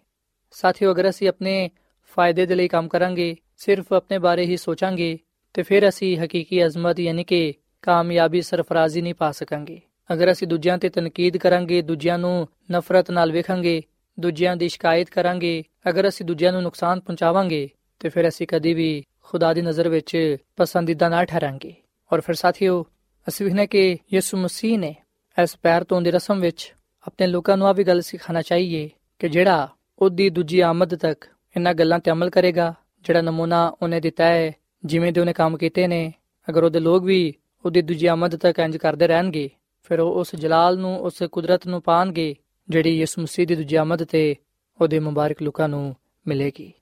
ਸਾਥੀਓ, 0.50 0.92
ਅਗਰ 0.92 1.08
ਅਸੀਂ 1.08 1.28
ਆਪਣੇ 1.28 1.70
ਫਾਇਦੇ 2.16 2.46
ਦੇ 2.46 2.54
ਲਈ 2.54 2.68
ਕੰਮ 2.68 2.88
ਕਰਾਂਗੇ, 2.88 3.36
ਸਿਰਫ 3.56 3.92
ਆਪਣੇ 3.92 4.18
ਬਾਰੇ 4.18 4.44
ਹੀ 4.44 4.56
ਸੋਚਾਂਗੇ, 4.56 5.18
ਤੇ 5.54 5.62
ਫਿਰ 5.62 5.88
ਅਸੀਂ 5.88 6.18
ਹਕੀਕੀ 6.18 6.66
ਅਜ਼ਮਤ 6.66 7.00
ਯਾਨੀ 7.00 7.24
ਕਿ 7.24 7.54
ਕਾਮਯਾਬੀ 7.82 8.42
ਸਰਫਰਾਜ਼ੀ 8.42 9.02
ਨਹੀਂ 9.02 9.14
ਪਾ 9.14 9.32
ਸਕਾਂਗੇ। 9.32 9.80
ਅਗਰ 10.12 10.32
ਅਸੀਂ 10.32 10.48
ਦੂਜਿਆਂ 10.48 10.78
ਤੇ 10.78 10.88
ਤਨਕੀਦ 10.88 11.36
ਕਰਾਂਗੇ, 11.36 11.82
ਦੂਜਿਆਂ 11.82 12.18
ਨੂੰ 12.18 12.48
ਨਫ਼ਰਤ 12.72 13.10
ਨਾਲ 13.10 13.32
ਵੇਖਾਂਗੇ, 13.32 13.82
ਦੂਜਿਆਂ 14.20 14.56
ਦੀ 14.56 14.68
ਸ਼ਿਕਾਇਤ 14.68 15.10
ਕਰਾਂਗੇ 15.10 15.64
ਅਗਰ 15.88 16.08
ਅਸੀਂ 16.08 16.26
ਦੂਜਿਆਂ 16.26 16.52
ਨੂੰ 16.52 16.62
ਨੁਕਸਾਨ 16.62 17.00
ਪਹੁੰਚਾਵਾਂਗੇ, 17.00 17.68
ਤੇ 18.00 18.08
ਫਿਰ 18.08 18.28
ਅਸੀਂ 18.28 18.46
ਕਦੀ 18.46 18.74
ਵੀ 18.74 19.04
ਖੁਦਾ 19.22 19.54
ਦੀ 19.54 19.62
ਨਜ਼ਰ 19.62 19.88
ਵਿੱਚ 19.88 20.36
ਪਸੰਦੀਦਾ 20.56 21.08
ਨਾ 21.08 21.24
ਠਹਿਰਾਂਗੇ। 21.24 21.74
ਔਰ 22.12 22.20
ਫਿਰ 22.20 22.34
ਸਾਥੀਓ, 22.34 22.86
ਅਸੀਂ 23.28 23.46
ਵੀ 23.46 23.66
ਕਿ 23.66 23.96
ਯਿਸੂ 24.12 24.36
ਮਸੀਹ 24.36 24.78
ਨੇ 24.78 24.94
ਇਸ 25.42 25.56
ਪੈਰ 25.62 25.84
ਤੋਂ 25.84 26.02
ਦੀ 26.02 26.10
ਰਸਮ 26.10 26.40
ਵਿੱਚ 26.40 26.74
ਆਪਣੇ 27.06 27.26
ਲੋਕਾਂ 27.26 27.56
ਨੂੰ 27.56 27.66
ਆ 27.66 27.72
ਵੀ 27.72 27.84
ਗੱਲ 27.84 28.00
ਸਿਖਾਣਾ 28.00 28.42
ਚਾਹੀਏ 28.42 28.90
ਕਿ 29.18 29.28
ਜਿਹੜਾ 29.28 29.68
ਉਹਦੀ 29.98 30.30
ਦੂਜੀ 30.30 30.60
ਆਮਦ 30.60 30.94
ਤੱਕ 30.94 31.24
ਇਹਨਾਂ 31.56 31.74
ਗੱਲਾਂ 31.74 31.98
ਤੇ 31.98 32.10
ਅਮਲ 32.10 32.30
ਕਰੇਗਾ, 32.30 32.74
ਜਿਹੜਾ 33.04 33.20
ਨਮੂਨਾ 33.20 33.76
ਉਹਨੇ 33.82 34.00
ਦਿੱਤਾ 34.00 34.24
ਹੈ, 34.24 34.52
ਜਿਵੇਂ 34.84 35.12
ਦੇ 35.12 35.20
ਉਹਨੇ 35.20 35.32
ਕੰਮ 35.32 35.56
ਕੀਤੇ 35.56 35.86
ਨੇ, 35.86 36.12
ਅਗਰ 36.50 36.64
ਉਹਦੇ 36.64 36.80
ਲੋਕ 36.80 37.04
ਵੀ 37.04 37.34
ਉਹਦੀ 37.64 37.82
ਦੂਜੀ 37.82 38.06
ਆਮਦ 38.06 38.36
ਤੱਕ 38.36 38.58
ਇੰਜ 38.58 38.76
ਕਰਦੇ 38.76 39.06
ਰਹਿਣਗੇ, 39.06 39.50
ਫਿਰ 39.82 40.00
ਉਹ 40.00 40.14
ਉਸ 40.14 40.36
ਜਲਾਲ 40.36 40.78
ਨੂੰ, 40.78 41.00
ਉਸ 41.00 41.22
ਕੁਦਰਤ 41.32 41.66
ਨੂੰ 41.66 41.82
ਪਾਣਗੇ, 41.82 42.34
ਜਿਹੜੀ 42.68 42.98
ਯਿਸੂ 42.98 43.22
ਮਸੀਹ 43.22 43.46
ਦੀ 43.46 43.54
ਦੂਜੀ 43.54 43.76
ਆਮਦ 43.76 44.04
ਤੇ 44.04 44.36
ਉਹਦੇ 44.80 44.98
ਮੁਬਾਰਕ 44.98 45.42
ਲੋਕਾਂ 45.42 45.68
ਨੂੰ 45.68 45.96
ਮਿਲੇਗੀ। 46.26 46.72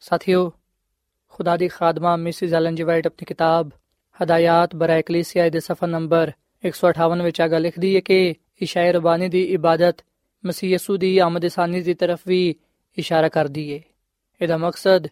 ਸਾਥੀਓ, 0.00 0.52
ਖੁਦਾ 1.28 1.56
ਦੀ 1.56 1.68
ਖਾਦਮਾ 1.68 2.16
ਮਿਸਿਸ 2.16 2.54
ਐਲਨ 2.54 2.74
ਜੀ 2.74 2.82
ਵਾਈਟ 2.82 3.06
ਆਪਣੀ 3.06 3.24
ਕਿਤਾਬ 3.24 3.70
ਹਦਾਇਤ 4.22 4.76
ਬਰਾਇ 4.76 5.02
ਕਲੀਸਿਆ 5.02 5.50
ਦੇ 5.50 5.60
ਸਫਾ 5.60 5.86
ਨੰਬਰ 5.86 6.32
158 6.68 7.24
ਵਿੱਚ 7.24 7.40
ਆ 7.40 7.46
ਲਿਖਦੀ 7.46 7.94
ਹੈ 7.94 8.00
ਕਿ 8.00 8.34
ਇਸ਼ਾਇਰ 8.62 8.94
ਰਬਾਨੀ 8.94 9.28
ਦੀ 9.28 9.42
ਇਬਾਦਤ 9.42 9.96
ਮਸੀਹ 10.46 10.70
ਯਸੂ 10.70 10.96
ਦੀ 10.96 11.18
ਆਮਦ 11.18 11.46
ਸਾਨੀ 11.46 11.80
ਦੀ 11.80 11.94
ਤਰਫ 11.94 12.20
ਵੀ 12.26 12.54
ਇਸ਼ਾਰਾ 12.98 13.28
ਕਰਦੀ 13.28 13.70
ਏ। 13.70 13.82
ਇਹਦਾ 14.42 14.56
ਮਕਸਦ 14.56 15.06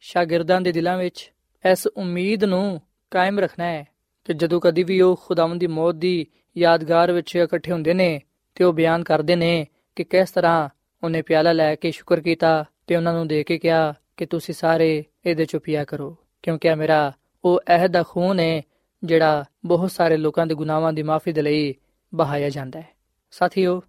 ਸ਼ਾਗਿਰਦਾਂ 0.00 0.60
ਦੇ 0.60 0.72
ਦਿਲਾਂ 0.72 0.98
ਵਿੱਚ 0.98 1.32
ਇਸ 1.72 1.86
ਉਮੀਦ 1.86 2.44
ਨੂੰ 2.44 2.80
ਕਾਇਮ 3.10 3.40
ਰੱਖਣਾ 3.40 3.64
ਹੈ 3.64 3.88
ਕਿ 4.24 4.34
ਜਦੋਂ 4.34 4.60
ਕਦੀ 4.60 4.82
ਵੀ 4.82 5.00
ਉਹ 5.00 5.20
ਖੁਦਾਵੰਦ 5.24 5.60
ਦੀ 5.60 5.66
ਮੌਤ 5.66 5.94
ਦੀ 5.94 6.26
ਯਾਦਗਾਰ 6.58 7.12
ਵਿੱਚ 7.12 7.36
ਇਕੱਠੇ 7.36 7.72
ਹੁੰਦੇ 7.72 7.94
ਨੇ 7.94 8.20
ਤੇ 8.54 8.64
ਉਹ 8.64 8.72
ਬਿਆਨ 8.72 9.02
ਕਰਦੇ 9.02 9.36
ਨੇ 9.36 9.66
ਕਿ 9.96 10.04
ਕਿਸ 10.04 10.30
ਤਰ੍ਹਾਂ 10.30 10.68
ਉਹਨੇ 11.04 11.22
ਪਿਆਲਾ 11.22 11.52
ਲੈ 11.52 11.74
ਕੇ 11.74 11.90
ਸ਼ੁਕਰ 11.90 12.20
ਕੀਤਾ 12.20 12.64
ਤੇ 12.86 12.96
ਉਹਨਾਂ 12.96 13.12
ਨੂੰ 13.14 13.28
ਦੇ 13.28 13.42
ਕੇ 13.44 13.58
ਕਿਹਾ 13.58 13.94
ਕਿ 14.16 14.26
ਤੁਸੀਂ 14.26 14.54
ਸਾਰੇ 14.54 15.04
ਇਹਦੇ 15.26 15.44
ਚੋਂ 15.44 15.60
ਪੀਆ 15.60 15.84
ਕਰੋ, 15.84 16.16
ਕਿਉਂਕਿ 16.42 16.68
ਇਹ 16.68 16.76
ਮੇਰਾ, 16.76 17.12
ਉਹ 17.44 17.60
ਅਹਿਦ 17.68 17.90
ਦਾ 17.90 18.02
ਖੂਨ 18.08 18.40
ਹੈ 18.40 18.62
ਜਿਹੜਾ 19.04 19.44
ਬਹੁਤ 19.64 19.90
ਸਾਰੇ 19.90 20.16
ਲੋਕਾਂ 20.16 20.46
ਦੇ 20.46 20.54
ਗੁਨਾਹਾਂ 20.54 20.92
ਦੀ 20.92 21.02
ਮਾਫੀ 21.02 21.32
ਦੇ 21.32 21.42
ਲਈ 21.42 21.74
ਬਹਾਇਆ 22.14 22.50
ਜਾਂਦਾ 22.50 22.80
ਹੈ। 22.80 22.88
ਸਾਥੀਓ, 23.30 23.82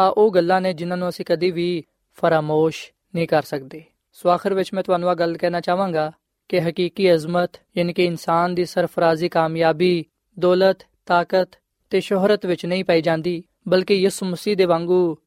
ਆ 0.00 0.06
ਉਹ 0.06 0.30
ਗੱਲਾਂ 0.30 0.60
ਨੇ 0.60 0.72
ਜਿਨ੍ਹਾਂ 0.72 0.96
ਨੂੰ 0.96 1.08
ਅਸੀਂ 1.08 1.24
ਕਦੀ 1.24 1.50
ਵੀ 1.50 1.84
ਫਰਾਮੋਸ਼ 2.12 2.92
ਨਹੀਂ 3.14 3.28
ਕਰ 3.28 3.42
ਸਕਦੇ। 3.42 3.84
ਸੋ 4.12 4.28
ਆਖਰ 4.28 4.54
ਵਿੱਚ 4.54 4.74
ਮੈਂ 4.74 4.82
ਤੁਹਾਨੂੰ 4.82 5.10
ਇਹ 5.10 5.16
ਗੱਲ 5.16 5.36
ਕਹਿਣਾ 5.36 5.60
ਚਾਹਾਂਗਾ 5.60 6.12
ਕਿ 6.48 6.60
ਹਕੀਕੀ 6.60 7.14
ਅਜ਼ਮਤ, 7.14 7.50
ਯਾਨੀ 7.76 7.92
ਕਿ 7.92 8.04
ਇਨਸਾਨ 8.04 8.54
ਦੀ 8.54 8.64
ਸਰਫਰਾਜ਼ੀ 8.64 9.28
ਕਾਮਯਾਬੀ, 9.28 10.04
ਦੌਲਤ, 10.38 10.78
ਤਾਕਤ 11.06 11.50
ਤੇ 11.90 12.00
ਸ਼ੋਹਰਤ 12.00 12.46
ਵਿੱਚ 12.46 12.66
ਨਹੀਂ 12.66 12.84
ਪਾਈ 12.84 13.02
ਜਾਂਦੀ, 13.02 13.44
ਬਲਕਿ 13.68 13.94
ਯਿਸੂ 13.94 14.26
ਮਸੀਹ 14.26 14.56
ਦੇ 14.56 14.64
ਵਾਂਗੂ 14.64 15.18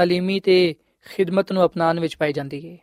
ਹਲੀਮੀ 0.00 0.40
ਤੇ 0.40 0.74
ਖਿਦਮਤ 1.06 1.52
ਨੂੰ 1.52 1.64
ਅਪਣਾਉਣ 1.64 2.00
ਵਿੱਚ 2.00 2.16
ਪਾਈ 2.16 2.32
ਜਾਂਦੀ 2.32 2.72
ਹੈ। 2.72 2.78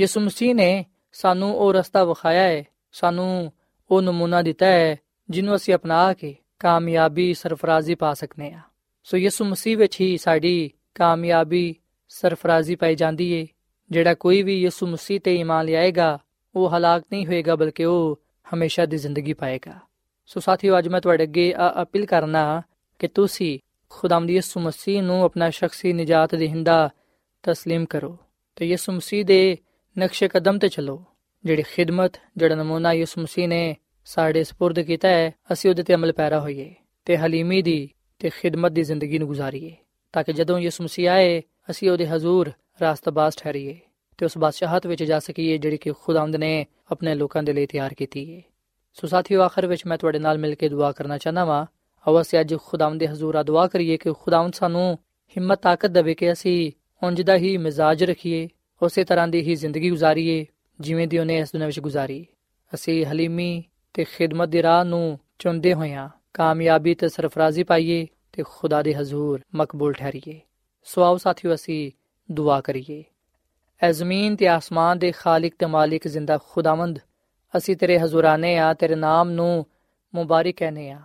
ਯਿਸੂ 0.00 0.20
ਮਸੀਹ 0.20 0.54
ਨੇ 0.54 0.84
ਸਾਨੂੰ 1.12 1.56
ਉਹ 1.56 1.72
ਰਸਤਾ 1.74 2.04
ਵਿਖਾਇਆ 2.04 2.42
ਹੈ, 2.42 2.64
ਸਾਨੂੰ 2.92 3.52
ਉਹ 3.90 4.02
ਨਮੂਨਾ 4.02 4.42
ਦਿੱਤਾ 4.42 4.66
ਹੈ, 4.66 4.96
ਜਿਹਨੂੰ 5.30 5.56
ਅਸੀਂ 5.56 5.74
ਅਪਣਾ 5.74 6.12
ਕੇ 6.12 6.36
ਕਾਮਯਾਬੀ 6.58 7.34
ਸਰਫਰਾਜ਼ੀ 7.34 7.94
ਪਾ 7.94 8.14
ਸਕਨੇ 8.14 8.52
ਆ 8.52 8.60
ਸੋ 9.04 9.16
ਯਿਸੂ 9.16 9.44
ਮਸੀਹ 9.44 9.78
ਵਿੱਚ 9.78 10.00
ਹੀ 10.00 10.16
ਸਾਡੀ 10.16 10.70
ਕਾਮਯਾਬੀ 10.94 11.74
ਸਰਫਰਾਜ਼ੀ 12.08 12.74
ਪਾਈ 12.74 12.94
ਜਾਂਦੀ 12.94 13.32
ਏ 13.32 13.46
ਜਿਹੜਾ 13.90 14.14
ਕੋਈ 14.14 14.42
ਵੀ 14.42 14.62
ਯਿਸੂ 14.62 14.86
ਮਸੀਹ 14.86 15.20
ਤੇ 15.20 15.34
ਈਮਾਨ 15.34 15.64
ਲਿਆਏਗਾ, 15.64 16.18
ਉਹ 16.54 16.70
ਹਲਾਕ 16.70 17.04
ਨਹੀਂ 17.12 17.26
ਹੋਏਗਾ, 17.26 17.56
ਬਲਕਿ 17.56 17.84
ਉਹ 17.84 18.20
ਹਮੇਸ਼ਾ 18.54 18.86
ਦੀ 18.86 18.96
ਜ਼ਿੰਦਗੀ 18.96 19.32
ਪਾਏਗਾ। 19.32 19.72
ਸੋ 20.26 20.40
ਸਾਥੀਓ, 20.40 20.78
ਅੱਜ 20.78 20.88
ਮੈਂ 20.88 21.00
ਤੁਹਾਡੇ 21.00 21.22
ਅੱਗੇ 21.22 21.54
ਆ 21.56 21.82
ਅਪੀਲ 21.82 22.06
ਕਰਨਾ 22.06 22.62
ਕਿ 22.98 23.08
ਤੁਸੀਂ 23.08 23.58
ਖੁਦਾਮ 23.89 24.25
ਦੀ 24.25 24.33
ਯਿਸੂ 24.33 24.59
ਮਸੀਹ 24.59 25.01
ਨੂੰ 25.01 25.23
ਆਪਣਾ 25.23 25.49
ਸ਼ਖਸੀ 25.49 25.93
ਨਜਾਤ 25.93 26.35
ਦੇਹਿੰਦਾ 26.35 26.89
تسلیم 27.49 27.85
ਕਰੋ 27.89 28.17
ਤੇ 28.55 28.65
ਯਿਸੂ 28.65 28.91
ਮਸੀਹ 28.91 29.25
ਦੇ 29.25 29.57
ਨਕਸ਼ੇ 29.99 30.27
ਕਦਮ 30.27 30.59
ਤੇ 30.59 30.67
ਚੱਲੋ 30.67 31.03
ਜਿਹੜੀ 31.43 31.63
ਖਿਦਮਤ 31.63 32.17
ਜਿਹੜਾ 32.37 32.55
ਨਮੂਨਾ 32.55 32.93
ਯਿਸੂ 32.93 33.21
ਮਸੀਹ 33.21 33.47
ਨੇ 33.47 33.75
ਸਾਡੇ 34.05 34.41
سپرد 34.41 34.85
ਕੀਤਾ 34.85 35.07
ਹੈ 35.07 35.31
ਅਸੀਂ 35.53 35.69
ਉਹਦੇ 35.69 35.83
ਤੇ 35.83 35.93
ਅਮਲ 35.93 36.11
ਪੈਰਾ 36.11 36.39
ਹੋਈਏ 36.39 36.73
ਤੇ 37.05 37.17
ਹਲੀਮੀ 37.17 37.61
ਦੀ 37.61 37.89
ਤੇ 38.19 38.29
ਖਿਦਮਤ 38.29 38.71
ਦੀ 38.71 38.83
ਜ਼ਿੰਦਗੀ 38.83 39.17
ਨੂੰ 39.17 39.27
ਗੁਜ਼ਾਰੀਏ 39.27 39.75
ਤਾਂ 40.11 40.23
ਕਿ 40.23 40.33
ਜਦੋਂ 40.33 40.59
ਯਿਸੂ 40.59 40.83
ਮਸੀਹ 40.83 41.09
ਆਏ 41.09 41.41
ਅਸੀਂ 41.71 41.91
ਉਹਦੇ 41.91 42.07
ਹਜ਼ੂਰ 42.07 42.51
ਰਾਸਤਬਾਜ਼ 42.81 43.35
ਠਹਿਰੀਏ 43.37 43.79
ਤੇ 44.17 44.25
ਉਸ 44.25 44.37
ਬਾਦਸ਼ਾਹਤ 44.37 44.87
ਵਿੱਚ 44.87 45.03
ਜਾ 45.03 45.19
ਸਕੀਏ 45.19 45.57
ਜਿਹੜੀ 45.57 45.77
ਕਿ 45.77 45.91
ਖੁਦਾਵੰਦ 45.91 46.35
ਨੇ 46.35 46.65
ਆਪਣੇ 46.91 47.15
ਲੋਕਾਂ 47.15 47.43
ਦੇ 47.43 47.53
ਲਈ 47.53 47.65
ਤਿਆਰ 47.65 47.93
ਕੀਤੀ 47.93 48.35
ਹੈ 48.35 48.41
ਸੋ 48.93 49.07
ਸਾਥੀਓ 49.07 49.41
ਆਖਰ 49.41 49.67
ਵਿੱਚ 49.67 49.85
ਮੈਂ 49.85 49.97
ਤੁਹਾਡੇ 49.97 50.19
ਨਾਲ 50.19 50.37
ਮਿਲ 50.37 50.55
ਕੇ 50.55 50.69
ਦੁਆ 50.69 50.91
ਕਰਨਾ 50.91 51.17
ਚਾਹਨਾ 51.17 51.45
ਵਾਂ 51.45 51.65
ਆਓ 52.08 52.20
ਅਸੀਂ 52.20 52.40
ਅੱਜ 52.40 52.54
ਖੁਦਾਵੰਦ 52.66 53.00
ਦੇ 53.00 53.08
ਹਜ਼ੂਰ 53.08 53.34
ਆ, 53.34 53.42
ਦੁਆ 53.42 53.66
ਕਰੀਏ 53.66 53.96
ਕਿ 53.96 54.12
ਖੁਦਾਵੰਦ 54.12 54.54
ਸਾਨੂੰ 54.54 54.98
ਹਿੰਮਤ, 55.36 55.60
ਤਾਕਤ 55.62 55.86
ਦੇਵੇ 55.86 56.14
ਕਿ 56.14 56.32
ਅਸੀਂ 56.32 56.72
ਉਂਝ 57.02 57.22
ਦਾ 57.22 57.36
ਹੀ 57.36 57.56
ਮਿਜ਼ਾਜ 57.56 58.04
ਰੱਖੀਏ, 58.04 58.48
ਉਸੇ 58.82 59.04
ਤਰ੍ਹਾਂ 59.04 59.28
ਦੀ 59.28 59.40
ਹੀ 59.40 59.54
ਜ਼ਿੰਦਗੀ 59.54 59.90
ਗੁਜ਼ਾਰੀਏ, 59.90 60.46
ਜਿਵੇਂ 60.80 61.08
ਦੀ 61.08 61.18
ਉਹਨੇ 61.18 61.38
ਇਸ 61.38 61.52
ਦੁਨੀਆਂ 61.52 61.68
ਵਿੱਚ 61.68 61.80
ਗੁਜ਼ਾਰੀ। 61.80 62.26
ਅਸੀਂ 62.74 63.06
ਹਲੀਮੀ 63.06 63.64
ਤੇ 63.94 64.04
ਖਿਦਮਤ 64.04 64.48
ਦੀ 64.48 64.62
ਰਾਹ 64.62 64.84
ਨੂੰ 64.84 65.18
ਚੁਣਦੇ 65.38 65.74
ਹੋਇਆਂ 65.74 66.08
ਕਾਮਯਾਬੀ 66.34 66.94
ਤੇ 66.94 67.08
ਸਰਫਰਾਜ਼ੀ 67.08 67.62
ਪਾਈਏ 67.62 68.06
ਤੇ 68.32 68.42
ਖੁਦਾ 68.48 68.82
ਦੇ 68.82 68.94
ਹਜ਼ੂਰ 68.94 69.40
ਮਕਬੂਲ 69.54 69.92
ਠਹਿਰੀਏ। 69.92 70.40
ਸੋ 70.84 71.02
ਆਓ 71.02 71.16
ਸਾਥੀਓ, 71.16 71.54
ਅਸੀਂ 71.54 71.90
ਦੁਆ 72.32 72.60
ਕਰੀਏ। 72.60 73.04
ਐ 73.82 73.92
ਜ਼ਮੀਨ 73.92 74.36
ਤੇ 74.36 74.48
ਆਸਮਾਨ 74.48 74.98
ਦੇ 74.98 75.12
ਖਾਲਕ 75.12 75.52
ਤੇ 75.58 75.66
ਮਾਲਿਕ 75.66 76.08
ਜ਼ਿੰਦਾ 76.08 76.38
ਖੁਦਾਵੰਦ, 76.48 76.98
ਅਸੀਂ 77.56 77.76
ਤੇਰੇ 77.76 77.98
ਹਜ਼ੂਰਾਨੇ 77.98 78.58
ਆ, 78.58 78.74
ਤੇਰੇ 78.74 78.94
ਨਾਮ 78.94 79.30
ਨੂੰ 79.30 79.66
ਮੁਬਾਰਕ 80.14 80.54
ਕਹਨੇ 80.56 80.90
ਆ 80.90 81.00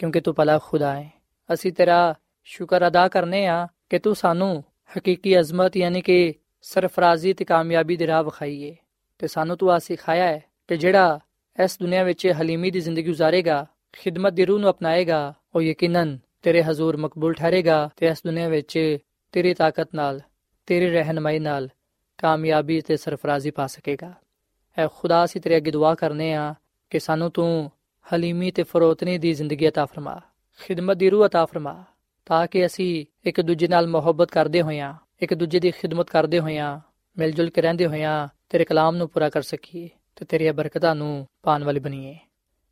ਕਿਉਂਕਿ 0.00 0.20
ਤੂੰ 0.20 0.34
ਭਲਾ 0.34 0.58
ਖੁਦਾ 0.58 0.96
ਹੈ 0.96 1.10
ਅਸੀਂ 1.52 1.72
ਤੇਰਾ 1.72 2.14
ਸ਼ੁਕਰ 2.44 2.86
ਅਦਾ 2.86 3.08
ਕਰਨੇ 3.08 3.46
ਆ 3.46 3.68
ਕਿ 3.90 3.98
ਤੂੰ 3.98 4.14
ਸਾਨੂੰ 4.16 4.64
ਹਕੀਕੀ 4.98 5.40
ਅਜ਼ਮਤ 5.40 5.76
ਯਾਨੀ 5.76 6.00
ਕਿ 6.00 6.34
ਸਰਫਰਾਜ਼ੀ 6.62 7.32
ਤੇ 7.32 7.44
ਕਾਮਯਾਬੀ 7.44 7.96
ਦੀ 7.96 8.06
ਰਾਹ 8.06 8.24
ਵਿਖਾਈਏ 8.24 8.76
ਤੇ 9.18 9.26
ਸਾਨੂੰ 9.26 9.56
ਤੂੰ 9.56 9.72
ਆ 9.72 9.78
ਸਿਖਾਇਆ 9.78 10.24
ਹੈ 10.24 10.42
ਕਿ 10.68 10.76
ਜਿਹੜਾ 10.76 11.20
ਇਸ 11.64 11.78
ਦੁਨੀਆ 11.78 12.04
ਵਿੱਚ 12.04 12.32
ਹਲੀਮੀ 12.40 12.70
ਦੀ 12.70 12.80
ਜ਼ਿੰਦਗੀ 12.80 13.10
گزارੇਗਾ 13.10 13.66
ਖਿਦਮਤ 13.92 14.32
ਦੀ 14.32 14.44
ਰੂਹ 14.44 14.58
ਨੂੰ 14.58 14.70
ਅਪਣਾਏਗਾ, 14.70 15.34
ਉਹ 15.54 15.62
ਯਕੀਨਨ 15.62 16.18
ਤੇਰੇ 16.42 16.62
ਹਜ਼ੂਰ 16.62 16.96
ਮਕਬੂਲ 16.96 17.34
ਠਹਿਰੇਗਾ 17.34 17.90
ਤੇ 17.96 18.06
ਇਸ 18.06 18.22
ਦੁਨੀਆ 18.26 18.48
ਵਿੱਚ 18.48 18.98
ਤੇਰੀ 19.32 19.54
ਤਾਕਤ 19.54 19.88
ਨਾਲ, 19.94 20.20
ਤੇਰੀ 20.66 20.90
ਰਹਿਨਮਾਈ 20.90 21.38
ਨਾਲ 21.38 21.68
ਕਾਮਯਾਬੀ 22.18 22.80
ਤੇ 22.80 22.96
ਸਰਫਰਾਜ਼ੀ 22.96 23.50
ਪਾ 23.50 23.66
ਸਕੇਗਾ। 23.66 24.12
ਐ 24.78 24.86
ਖੁਦਾ 24.86 25.24
ਅਸੀਂ 25.24 25.40
ਤੇਰੇ 25.40 25.56
ਅੱਗੇ 25.56 25.70
ਦੁਆ 25.70 25.94
ਕਰਨੇ 25.94 26.34
ਆ 26.34 26.54
ਕਿ 26.90 26.98
ਸਾਨੂੰ 26.98 27.30
ਤੂੰ 27.30 27.70
ਹਲੀਮੀ 28.07 28.51
ਤੇ 28.51 28.63
ਫਰੋਤਨੀ 28.63 29.17
ਦੀ 29.17 29.33
ਜ਼ਿੰਦਗੀ 29.33 29.67
عطا 29.67 29.85
ਫਰਮਾ 29.85 30.19
ਖਿਦਮਤ 30.59 30.97
ਦੀ 30.97 31.09
ਰੂਹ 31.09 31.25
عطا 31.25 31.45
ਫਰਮਾ 31.45 31.83
ਤਾਂ 32.25 32.45
ਕਿ 32.47 32.65
ਅਸੀਂ 32.65 33.05
ਇੱਕ 33.25 33.41
ਦੂਜੇ 33.41 33.67
ਨਾਲ 33.67 33.87
ਮੁਹੱਬਤ 33.87 34.31
ਕਰਦੇ 34.31 34.61
ਹੋਈਆਂ 34.61 34.93
ਇੱਕ 35.21 35.33
ਦੂਜੇ 35.33 35.59
ਦੀ 35.59 35.71
ਖਿਦਮਤ 35.71 36.09
ਕਰਦੇ 36.09 36.39
ਹੋਈਆਂ 36.39 36.79
ਮਿਲ 37.17 37.31
ਜੁਲ 37.31 37.49
ਕੇ 37.49 37.61
ਰਹਿੰਦੇ 37.61 37.87
ਹੋਈਆਂ 37.87 38.27
ਤੇਰੇ 38.49 38.65
ਕਲਾਮ 38.65 38.95
ਨੂੰ 38.95 39.09
ਪੂਰਾ 39.09 39.29
ਕਰ 39.29 39.41
ਸਕੀਏ 39.41 39.89
ਤੇ 40.15 40.25
ਤੇਰੀਆਂ 40.25 40.53
ਬਰਕਤਾਂ 40.53 40.95
ਨੂੰ 40.95 41.25
ਪਾਣ 41.43 41.63
ਵਾਲੀ 41.63 41.79
ਬਣੀਏ 41.79 42.15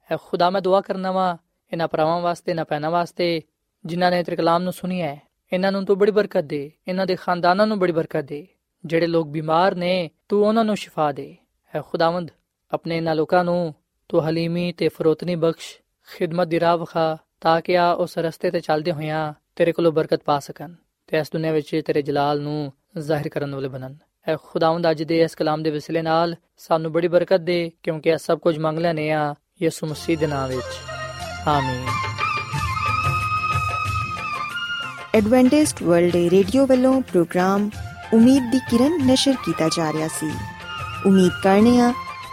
ਐ 0.10 0.18
ਖੁਦਾ 0.18 0.50
ਮੈਂ 0.50 0.62
ਦੁਆ 0.62 0.82
ਕਰਨਾ 0.82 1.12
ਵਾ 1.12 1.38
ਇਹਨਾਂ 1.72 1.88
ਪਰਾਵਾਂ 1.88 2.20
ਵਾਸਤੇ 2.22 2.54
ਨਾ 2.54 2.64
ਪੈਣਾ 2.64 2.90
ਵਾਸਤੇ 2.90 3.42
ਜਿਨ੍ਹਾਂ 3.86 4.12
ਨੇ 4.12 4.24
ਤੇਰੇ 4.24 4.36
ਕਲਾਮ 4.36 4.64
ਨੂੰ 4.64 4.74
ਸੁਣਿਆ 4.74 5.08
ਹੈ 5.08 5.20
ਇਹਨਾਂ 5.52 5.72
ਨੂੰ 5.72 5.86
ਤੂੰ 5.86 5.98
ਬੜੀ 5.98 6.12
ਬਰਕਤ 6.12 6.44
ਦੇ 6.44 6.72
ਇਹਨਾਂ 6.88 7.06
ਦੇ 7.06 7.16
ਖਾਨਦਾਨਾਂ 7.16 7.68
ਨੂੰ 7.68 7.80
ਬੜੀ 7.80 7.92
ਬਰਕਤ 7.92 8.26
ਦੇ 8.26 8.46
ਜਿਹੜੇ 8.84 9.08
ਲੋਕ 9.08 9.28
ਬਿਮਾਰ 9.28 9.76
ਨੇ 9.76 10.10
ਤੂੰ 10.30 10.44
ਉਹਨਾਂ 10.48 10.64
ਨੂੰ 10.66 10.76
ਸ਼ਿਫਾ 10.78 11.12
ਦੇ 11.12 11.36
ਐ 11.74 11.82
ਖੁਦਾਵੰਦ 11.82 12.32
ਆਪਣੇ 12.74 12.98
ਇਹਨਾਂ 12.98 13.16
ਲੋਕਾਂ 13.16 13.44
ਨੂੰ 13.44 13.74
ਤੂੰ 14.09 14.29
ਹਲੀਮੀ 14.29 14.73
ਤੇ 14.73 14.89
ਫਰੋਤਨੀ 14.89 15.35
ਬਖਸ਼, 15.35 15.77
ਖਿਦਮਤ 16.17 16.49
ਦੀ 16.49 16.61
ਰਾਹ 16.61 16.77
ਵਖਾ, 16.77 17.19
ਤਾਂ 17.41 17.61
ਕਿ 17.61 17.79
ਆ 17.79 17.93
ਉਸ 17.93 18.19
ਰਸਤੇ 18.19 18.51
ਤੇ 18.51 18.61
ਚੱਲਦੇ 18.61 18.93
ਹੋਇਆਂ 18.93 19.35
ਤੇਰੇ 19.57 19.73
ਕੋਲੋਂ 19.73 19.93
ਬਰਕਤ 19.93 20.23
ਪਾ 20.25 20.39
ਸਕਣ 20.39 20.73
ਤੇ 21.07 21.19
ਇਸ 21.19 21.31
ਦੁਨੀਆਂ 21.33 21.53
ਵਿੱਚ 21.53 21.83
ਤੇਰੇ 21.87 22.03
ਜਲਾਲ 22.03 22.41
ਨੂੰ 22.41 22.73
ਜ਼ਾਹਿਰ 22.99 23.29
ਕਰਨ 23.29 23.55
ਵਾਲੇ 23.55 23.69
ਬਣਨ। 23.69 23.97
ਐ 24.29 24.37
ਖੁਦਾਵੰਦ 24.37 24.91
ਅੱਜ 24.91 25.03
ਦੇ 25.03 25.23
ਇਸ 25.23 25.35
ਕਲਾਮ 25.35 25.63
ਦੇ 25.63 25.71
ਵਸਿਲੇ 25.71 26.03
ਨਾਲ 26.03 26.37
ਸਾਨੂੰ 26.59 26.93
ਬੜੀ 26.93 27.09
ਬਰਕਤ 27.09 27.41
ਦੇ, 27.41 27.73
ਕਿਉਂਕਿ 27.83 28.11
ਇਹ 28.11 28.17
ਸਭ 28.17 28.39
ਕੁਝ 28.39 28.59
ਮੰਗ 28.59 28.79
ਲੈਨੇ 28.79 29.11
ਆ 29.11 29.35
ਯਿਸੂ 29.63 29.87
ਮਸੀਹ 29.87 30.19
ਦੇ 30.19 30.27
ਨਾਮ 30.27 30.49
ਵਿੱਚ। 30.49 30.81
ਆਮੀਨ। 31.49 31.87
ਐਡਵੈਂਟਿਸਟ 35.15 35.83
ਵਰਲਡ 35.83 36.17
ਰੇਡੀਓ 36.17 36.67
ਵੱਲੋਂ 36.67 37.01
ਪ੍ਰੋਗਰਾਮ 37.01 37.71
ਉਮੀਦ 38.15 38.53
ਦੀ 38.53 38.59
ਕਿਰਨ 38.59 39.07
ਨਿਸ਼ਰ 39.07 39.35
ਕੀਤਾ 39.45 39.69
ਜਾ 39.69 39.93
ਰਿਹਾ 39.93 40.09
ਸੀ। 40.09 40.31
ਉਮੀਦ 41.07 41.33
ਕਰਨੇ 41.43 41.81
ਆ 41.81 41.93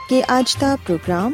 ਕਿ 0.10 0.22
ਅੱਜ 0.22 0.58
ਦਾ 0.62 0.76
ਪ੍ਰੋਗਰਾਮ 0.76 1.34